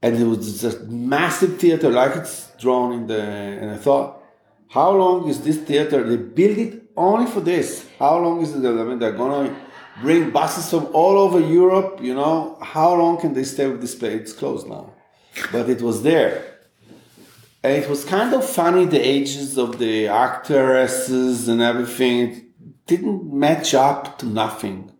And 0.00 0.16
it 0.16 0.24
was 0.24 0.60
just 0.60 0.82
massive 0.82 1.58
theater, 1.58 1.90
like 1.90 2.14
it's 2.16 2.52
drawn 2.58 2.92
in 2.92 3.06
the, 3.08 3.20
and 3.20 3.70
I 3.70 3.76
thought, 3.76 4.22
how 4.68 4.92
long 4.92 5.28
is 5.28 5.40
this 5.40 5.56
theater? 5.56 6.04
They 6.04 6.16
build 6.16 6.58
it 6.58 6.82
only 6.96 7.26
for 7.30 7.40
this. 7.40 7.86
How 7.98 8.18
long 8.18 8.42
is 8.42 8.54
it? 8.54 8.64
I 8.64 8.84
mean, 8.84 8.98
they're 8.98 9.12
gonna 9.12 9.54
bring 10.00 10.30
buses 10.30 10.70
from 10.70 10.88
all 10.92 11.18
over 11.18 11.40
Europe, 11.40 12.00
you 12.02 12.14
know. 12.14 12.58
How 12.60 12.94
long 12.94 13.18
can 13.20 13.32
they 13.32 13.44
stay 13.44 13.66
with 13.66 13.80
this 13.80 13.94
place? 13.94 14.20
It's 14.20 14.32
closed 14.32 14.68
now. 14.68 14.92
But 15.50 15.68
it 15.68 15.80
was 15.82 16.02
there. 16.02 16.58
And 17.62 17.72
it 17.82 17.88
was 17.88 18.04
kind 18.04 18.32
of 18.34 18.48
funny 18.48 18.84
the 18.84 19.00
ages 19.00 19.58
of 19.58 19.78
the 19.78 20.06
actresses 20.06 21.48
and 21.48 21.60
everything. 21.60 22.30
It 22.30 22.86
didn't 22.86 23.32
match 23.32 23.74
up 23.74 24.18
to 24.18 24.26
nothing. 24.26 24.92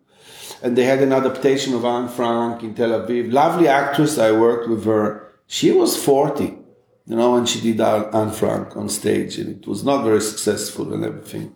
And 0.61 0.77
they 0.77 0.83
had 0.83 1.01
an 1.01 1.13
adaptation 1.13 1.73
of 1.73 1.85
Anne 1.85 2.09
Frank 2.09 2.63
in 2.63 2.75
Tel 2.75 2.89
Aviv. 2.89 3.31
Lovely 3.31 3.67
actress, 3.67 4.17
I 4.17 4.31
worked 4.31 4.67
with 4.69 4.85
her. 4.85 5.31
She 5.47 5.71
was 5.71 6.01
40, 6.03 6.43
you 6.43 7.15
know, 7.15 7.33
when 7.33 7.45
she 7.45 7.61
did 7.61 7.79
Anne 7.81 8.31
Frank 8.31 8.75
on 8.75 8.89
stage, 8.89 9.37
and 9.39 9.49
it 9.49 9.67
was 9.67 9.83
not 9.83 10.03
very 10.03 10.21
successful 10.21 10.93
and 10.93 11.03
everything. 11.05 11.55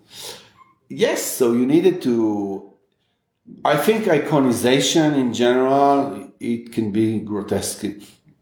Yes, 0.89 1.21
so 1.23 1.53
you 1.53 1.65
needed 1.65 2.01
to. 2.03 2.71
I 3.65 3.75
think 3.77 4.05
iconization 4.05 5.15
in 5.17 5.33
general, 5.33 6.31
it 6.39 6.71
can 6.71 6.91
be 6.91 7.19
grotesque. 7.19 7.83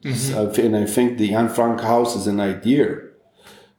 And 0.03 0.75
I 0.75 0.85
think 0.85 1.17
the 1.17 1.33
Anne 1.33 1.49
Frank 1.49 1.81
house 1.81 2.15
is 2.15 2.27
an 2.27 2.39
idea. 2.39 2.97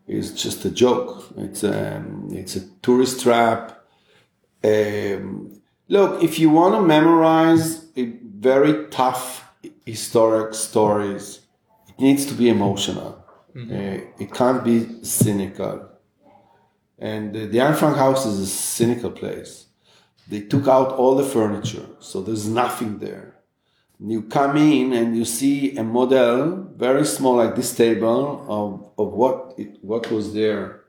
It's 0.07 0.31
just 0.31 0.65
a 0.65 0.71
joke. 0.71 1.25
It's 1.37 1.63
a, 1.63 2.05
it's 2.31 2.57
a 2.57 2.69
tourist 2.83 3.23
trap. 3.23 3.85
Um, 4.65 5.62
look, 5.93 6.23
if 6.23 6.39
you 6.39 6.49
want 6.49 6.75
to 6.75 6.81
memorize 6.81 7.85
a 7.97 8.05
very 8.49 8.87
tough 8.89 9.45
historic 9.85 10.55
stories, 10.55 11.41
it 11.89 12.01
needs 12.01 12.25
to 12.27 12.35
be 12.35 12.49
emotional. 12.49 13.11
Uh, 13.55 14.01
it 14.19 14.33
can't 14.33 14.65
be 14.65 15.05
cynical. 15.05 15.75
And 16.99 17.35
the 17.53 17.61
Anne 17.61 17.75
Frank 17.75 17.99
house 17.99 18.25
is 18.25 18.39
a 18.41 18.47
cynical 18.47 19.11
place. 19.11 19.67
They 20.29 20.41
took 20.41 20.67
out 20.67 20.93
all 20.93 21.15
the 21.15 21.29
furniture, 21.37 21.87
so 21.99 22.23
there's 22.23 22.49
nothing 22.49 22.99
there. 22.99 23.37
You 24.01 24.23
come 24.23 24.57
in 24.57 24.95
and 24.95 25.15
you 25.15 25.27
see 25.27 25.77
a 25.77 25.85
model, 25.85 26.73
very 26.75 27.05
small, 27.05 27.37
like 27.37 27.55
this 27.55 27.75
table, 27.75 28.47
of, 28.49 28.69
of 28.99 29.13
what 29.13 29.55
it, 29.59 29.77
what 29.83 30.11
was 30.11 30.33
there 30.33 30.83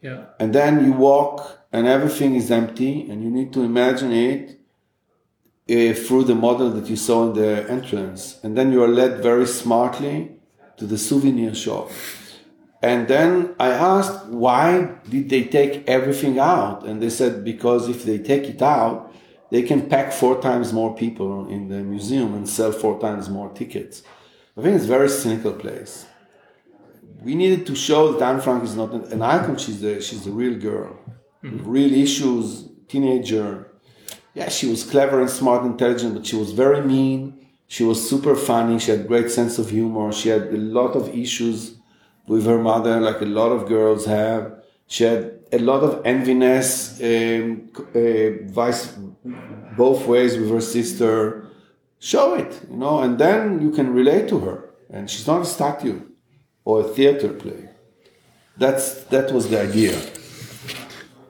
yeah. 0.00 0.26
and 0.38 0.54
then 0.54 0.84
you 0.84 0.92
walk 0.92 1.57
and 1.72 1.86
everything 1.86 2.34
is 2.34 2.50
empty 2.50 3.08
and 3.10 3.22
you 3.22 3.30
need 3.30 3.52
to 3.52 3.62
imagine 3.62 4.12
it 4.12 4.58
uh, 5.70 5.94
through 5.94 6.24
the 6.24 6.34
model 6.34 6.70
that 6.70 6.88
you 6.88 6.96
saw 6.96 7.28
in 7.28 7.34
the 7.34 7.70
entrance. 7.70 8.40
And 8.42 8.56
then 8.56 8.72
you 8.72 8.82
are 8.82 8.88
led 8.88 9.22
very 9.22 9.46
smartly 9.46 10.32
to 10.78 10.86
the 10.86 10.98
souvenir 10.98 11.54
shop. 11.54 11.90
And 12.80 13.08
then 13.08 13.56
i 13.58 13.70
asked 13.70 14.26
why 14.26 14.94
did 15.08 15.28
they 15.28 15.44
take 15.44 15.88
everything 15.88 16.38
out? 16.38 16.84
And 16.84 17.02
they 17.02 17.10
said 17.10 17.44
because 17.44 17.88
if 17.88 18.04
they 18.04 18.18
take 18.18 18.44
it 18.44 18.62
out 18.62 19.08
they 19.50 19.62
can 19.62 19.88
pack 19.88 20.12
four 20.12 20.40
times 20.40 20.72
more 20.72 20.94
people 20.94 21.48
in 21.48 21.68
the 21.68 21.82
museum 21.82 22.34
and 22.34 22.48
sell 22.48 22.72
four 22.72 23.00
times 23.00 23.28
more 23.28 23.50
tickets. 23.50 24.02
I 24.56 24.62
think 24.62 24.76
it's 24.76 24.84
a 24.84 24.88
very 24.88 25.08
cynical 25.08 25.52
place. 25.52 26.06
We 27.22 27.34
needed 27.34 27.66
to 27.66 27.74
show 27.74 28.12
that 28.12 28.22
Anne 28.22 28.40
Frank 28.40 28.64
is 28.64 28.76
not 28.76 28.92
an, 28.92 29.22
icon. 29.22 29.56
She's 29.56 29.80
the 29.80 30.00
she's 30.00 30.24
the 30.24 30.30
real 30.30 30.58
girl, 30.58 30.98
with 31.42 31.62
real 31.62 31.92
issues. 31.92 32.68
Teenager. 32.88 33.70
Yeah, 34.34 34.48
she 34.48 34.68
was 34.68 34.82
clever 34.82 35.20
and 35.20 35.28
smart, 35.28 35.64
intelligent, 35.64 36.14
but 36.14 36.26
she 36.26 36.36
was 36.36 36.52
very 36.52 36.80
mean. 36.80 37.46
She 37.66 37.84
was 37.84 38.08
super 38.08 38.34
funny. 38.34 38.78
She 38.78 38.90
had 38.90 39.06
great 39.06 39.30
sense 39.30 39.58
of 39.58 39.68
humor. 39.70 40.10
She 40.12 40.30
had 40.30 40.44
a 40.54 40.56
lot 40.56 40.96
of 40.96 41.14
issues 41.14 41.76
with 42.26 42.46
her 42.46 42.58
mother, 42.58 43.00
like 43.00 43.20
a 43.20 43.26
lot 43.26 43.52
of 43.52 43.68
girls 43.68 44.06
have. 44.06 44.62
She 44.86 45.04
had 45.04 45.40
a 45.52 45.58
lot 45.58 45.82
of 45.82 46.02
enviness, 46.04 46.70
um, 47.10 47.70
uh, 47.94 48.50
vice 48.50 48.94
both 49.76 50.06
ways 50.06 50.36
with 50.38 50.50
her 50.50 50.60
sister. 50.60 51.46
Show 51.98 52.34
it, 52.34 52.60
you 52.70 52.76
know, 52.76 53.00
and 53.00 53.18
then 53.18 53.60
you 53.60 53.70
can 53.70 53.92
relate 53.92 54.28
to 54.28 54.38
her. 54.40 54.70
And 54.88 55.10
she's 55.10 55.26
not 55.26 55.42
a 55.42 55.44
statue 55.44 56.00
or 56.64 56.80
a 56.80 56.84
theater 56.84 57.30
play. 57.30 57.68
That's 58.56 59.04
that 59.04 59.32
was 59.32 59.50
the 59.50 59.60
idea. 59.60 60.00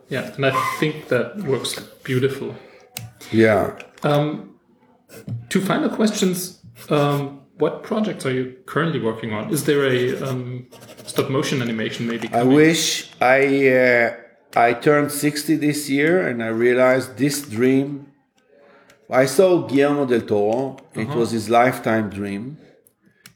Yeah, 0.08 0.34
and 0.34 0.46
I 0.46 0.76
think 0.78 1.08
that 1.08 1.36
works 1.42 1.78
beautiful. 2.02 2.54
Yeah. 3.30 3.78
Um, 4.02 4.58
two 5.48 5.60
final 5.60 5.90
questions. 5.90 6.62
Um, 6.88 7.42
what 7.58 7.82
projects 7.82 8.24
are 8.24 8.32
you 8.32 8.56
currently 8.66 9.00
working 9.00 9.32
on? 9.32 9.50
Is 9.50 9.64
there 9.64 9.86
a 9.86 10.22
um, 10.22 10.68
stop 11.04 11.28
motion 11.28 11.60
animation 11.60 12.06
maybe? 12.06 12.28
I 12.32 12.44
wish 12.44 13.10
I 13.20 13.68
uh, 13.68 14.16
I 14.56 14.72
turned 14.74 15.12
60 15.12 15.56
this 15.56 15.90
year 15.90 16.26
and 16.26 16.42
I 16.42 16.48
realized 16.48 17.18
this 17.18 17.42
dream. 17.42 18.12
I 19.10 19.26
saw 19.26 19.66
Guillermo 19.66 20.06
del 20.06 20.22
Toro. 20.22 20.76
It 20.94 21.08
was 21.08 21.30
his 21.32 21.48
lifetime 21.48 22.10
dream. 22.10 22.58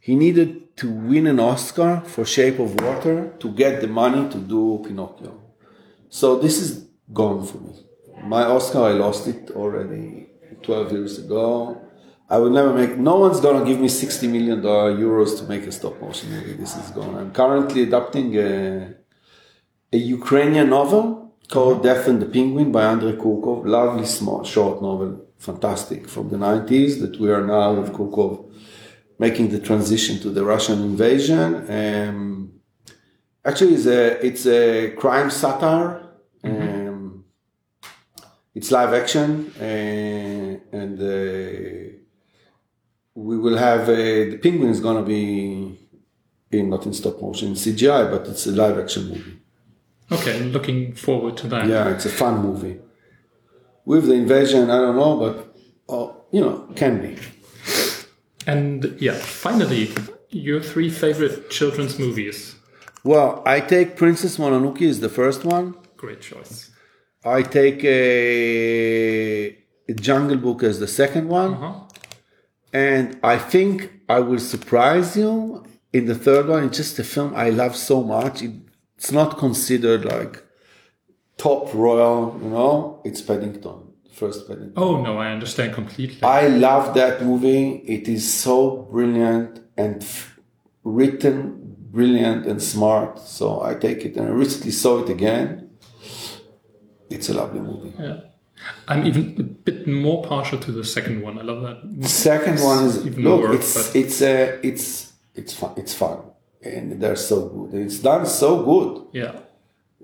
He 0.00 0.14
needed 0.14 0.76
to 0.76 0.90
win 0.90 1.26
an 1.26 1.40
Oscar 1.40 2.02
for 2.06 2.24
Shape 2.24 2.58
of 2.58 2.80
Water 2.80 3.32
to 3.38 3.50
get 3.50 3.80
the 3.80 3.88
money 3.88 4.28
to 4.30 4.38
do 4.38 4.82
Pinocchio. 4.84 5.41
So 6.12 6.38
this 6.38 6.58
is 6.60 6.70
gone 7.10 7.42
for 7.46 7.56
me. 7.56 7.72
My 8.22 8.42
Oscar, 8.44 8.82
I 8.82 8.92
lost 8.92 9.26
it 9.26 9.50
already 9.52 10.26
12 10.62 10.92
years 10.92 11.18
ago. 11.18 11.80
I 12.28 12.36
will 12.36 12.50
never 12.50 12.72
make, 12.74 12.98
no 12.98 13.16
one's 13.16 13.40
gonna 13.40 13.64
give 13.64 13.80
me 13.80 13.88
60 13.88 14.26
million 14.28 14.60
euros 14.60 15.38
to 15.38 15.44
make 15.44 15.66
a 15.66 15.72
stop 15.72 15.98
motion 16.02 16.28
movie. 16.30 16.52
This 16.52 16.76
is 16.76 16.90
gone. 16.90 17.14
I'm 17.16 17.32
currently 17.32 17.84
adapting 17.84 18.36
a, 18.36 18.94
a 19.90 19.96
Ukrainian 19.96 20.68
novel 20.68 21.34
called 21.48 21.82
Death 21.82 22.06
and 22.08 22.20
the 22.20 22.26
Penguin 22.26 22.70
by 22.70 22.84
Andrei 22.84 23.12
Kurkov. 23.12 23.66
Lovely 23.66 24.04
small 24.04 24.44
short 24.44 24.82
novel, 24.82 25.26
fantastic 25.38 26.06
from 26.10 26.28
the 26.28 26.36
90s 26.36 27.00
that 27.00 27.18
we 27.18 27.30
are 27.30 27.46
now 27.46 27.72
with 27.72 27.90
Kurkov 27.94 28.52
making 29.18 29.48
the 29.48 29.60
transition 29.60 30.18
to 30.20 30.28
the 30.28 30.44
Russian 30.44 30.82
invasion. 30.82 31.48
Um, 31.70 32.60
actually, 33.46 33.74
it's 33.76 33.86
a 33.86 34.26
it's 34.26 34.46
a 34.46 34.90
crime 35.02 35.30
satire. 35.30 36.01
It's 38.54 38.70
live 38.70 38.92
action, 38.92 39.50
uh, 39.58 40.76
and 40.76 41.00
uh, 41.00 41.96
we 43.14 43.38
will 43.38 43.56
have 43.56 43.88
uh, 43.88 43.94
the 44.32 44.38
penguin 44.42 44.70
is 44.70 44.80
going 44.80 44.98
to 45.02 45.02
be 45.02 45.78
in 46.50 46.68
not 46.68 46.84
in 46.84 46.92
stop 46.92 47.20
motion 47.20 47.48
in 47.48 47.54
CGI, 47.54 48.10
but 48.10 48.28
it's 48.28 48.46
a 48.46 48.52
live 48.52 48.78
action 48.78 49.08
movie. 49.08 49.38
Okay, 50.10 50.40
looking 50.40 50.92
forward 50.92 51.38
to 51.38 51.48
that. 51.48 51.66
Yeah, 51.66 51.88
it's 51.88 52.04
a 52.04 52.10
fun 52.10 52.42
movie. 52.42 52.78
With 53.86 54.04
the 54.06 54.14
invasion, 54.14 54.70
I 54.70 54.78
don't 54.78 54.96
know, 54.96 55.16
but 55.16 55.56
oh, 55.88 56.24
you 56.30 56.40
know, 56.42 56.68
can 56.76 57.00
be. 57.00 57.18
And 58.46 58.96
yeah, 59.00 59.14
finally, 59.14 59.90
your 60.28 60.60
three 60.60 60.90
favorite 60.90 61.48
children's 61.50 61.98
movies. 61.98 62.56
Well, 63.04 63.42
I 63.46 63.60
take 63.60 63.96
Princess 63.96 64.36
Mononoke 64.36 64.82
is 64.82 65.00
the 65.00 65.08
first 65.08 65.44
one. 65.44 65.74
Great 65.96 66.20
choice. 66.20 66.71
I 67.24 67.42
take 67.42 67.84
a, 67.84 69.48
a 69.88 69.94
Jungle 69.94 70.36
Book 70.38 70.62
as 70.62 70.80
the 70.80 70.88
second 70.88 71.28
one. 71.28 71.54
Uh-huh. 71.54 71.72
And 72.72 73.18
I 73.22 73.38
think 73.38 73.90
I 74.08 74.20
will 74.20 74.38
surprise 74.40 75.16
you. 75.16 75.64
in 75.92 76.06
the 76.06 76.14
third 76.14 76.48
one, 76.48 76.64
it's 76.64 76.76
just 76.78 76.98
a 76.98 77.04
film 77.04 77.34
I 77.36 77.50
love 77.50 77.76
so 77.76 78.02
much. 78.02 78.42
It, 78.42 78.52
it's 78.96 79.12
not 79.12 79.38
considered 79.38 80.04
like 80.04 80.42
top 81.36 81.72
royal, 81.74 82.38
you 82.42 82.48
know. 82.50 83.00
It's 83.04 83.20
Paddington, 83.20 83.92
first 84.12 84.46
Paddington. 84.48 84.74
Oh 84.76 85.02
no, 85.02 85.18
I 85.18 85.30
understand 85.32 85.74
completely. 85.74 86.22
I 86.22 86.46
love 86.48 86.94
that 86.94 87.22
movie. 87.22 87.82
It 87.86 88.08
is 88.08 88.32
so 88.32 88.88
brilliant 88.90 89.60
and 89.76 90.02
f- 90.02 90.38
written 90.84 91.76
brilliant 91.90 92.46
and 92.46 92.62
smart. 92.62 93.18
So 93.18 93.62
I 93.62 93.74
take 93.74 94.04
it, 94.06 94.16
and 94.16 94.26
I 94.28 94.30
recently 94.30 94.70
saw 94.72 95.02
it 95.04 95.10
again. 95.10 95.70
It's 97.14 97.28
a 97.28 97.34
lovely 97.34 97.60
movie. 97.60 97.92
Yeah. 97.98 98.20
I'm 98.88 99.06
even 99.06 99.34
a 99.38 99.42
bit 99.42 99.86
more 99.86 100.22
partial 100.24 100.58
to 100.60 100.72
the 100.72 100.84
second 100.84 101.22
one. 101.22 101.38
I 101.38 101.42
love 101.42 101.62
that. 101.62 102.00
The 102.00 102.08
second 102.08 102.60
one 102.60 102.84
is 102.84 103.04
even 103.06 103.24
look, 103.24 103.40
more, 103.40 103.54
it's 103.54 103.94
it's 103.94 104.22
uh, 104.22 104.58
it's 104.62 105.12
it's 105.34 105.52
fun. 105.54 105.72
It's 105.76 105.94
fun, 105.94 106.18
and 106.62 107.00
they're 107.00 107.16
so 107.16 107.48
good. 107.48 107.74
It's 107.74 107.98
done 107.98 108.24
so 108.26 108.62
good. 108.62 109.06
Yeah. 109.12 109.40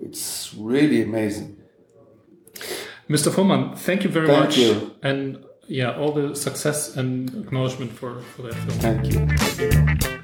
It's 0.01 0.53
really 0.55 1.01
amazing. 1.03 1.57
Mr. 3.09 3.31
Folman, 3.31 3.77
thank 3.77 4.03
you 4.03 4.09
very 4.09 4.27
Thank 4.27 4.45
much. 4.45 4.57
you. 4.57 4.95
And 5.01 5.43
yeah, 5.67 5.97
all 5.97 6.11
the 6.11 6.35
success 6.35 6.95
and 6.95 7.29
acknowledgement 7.45 7.91
for, 7.91 8.21
for 8.21 8.43
that 8.43 8.53
film. 8.53 8.79
Thank 8.79 10.11
you. 10.11 10.18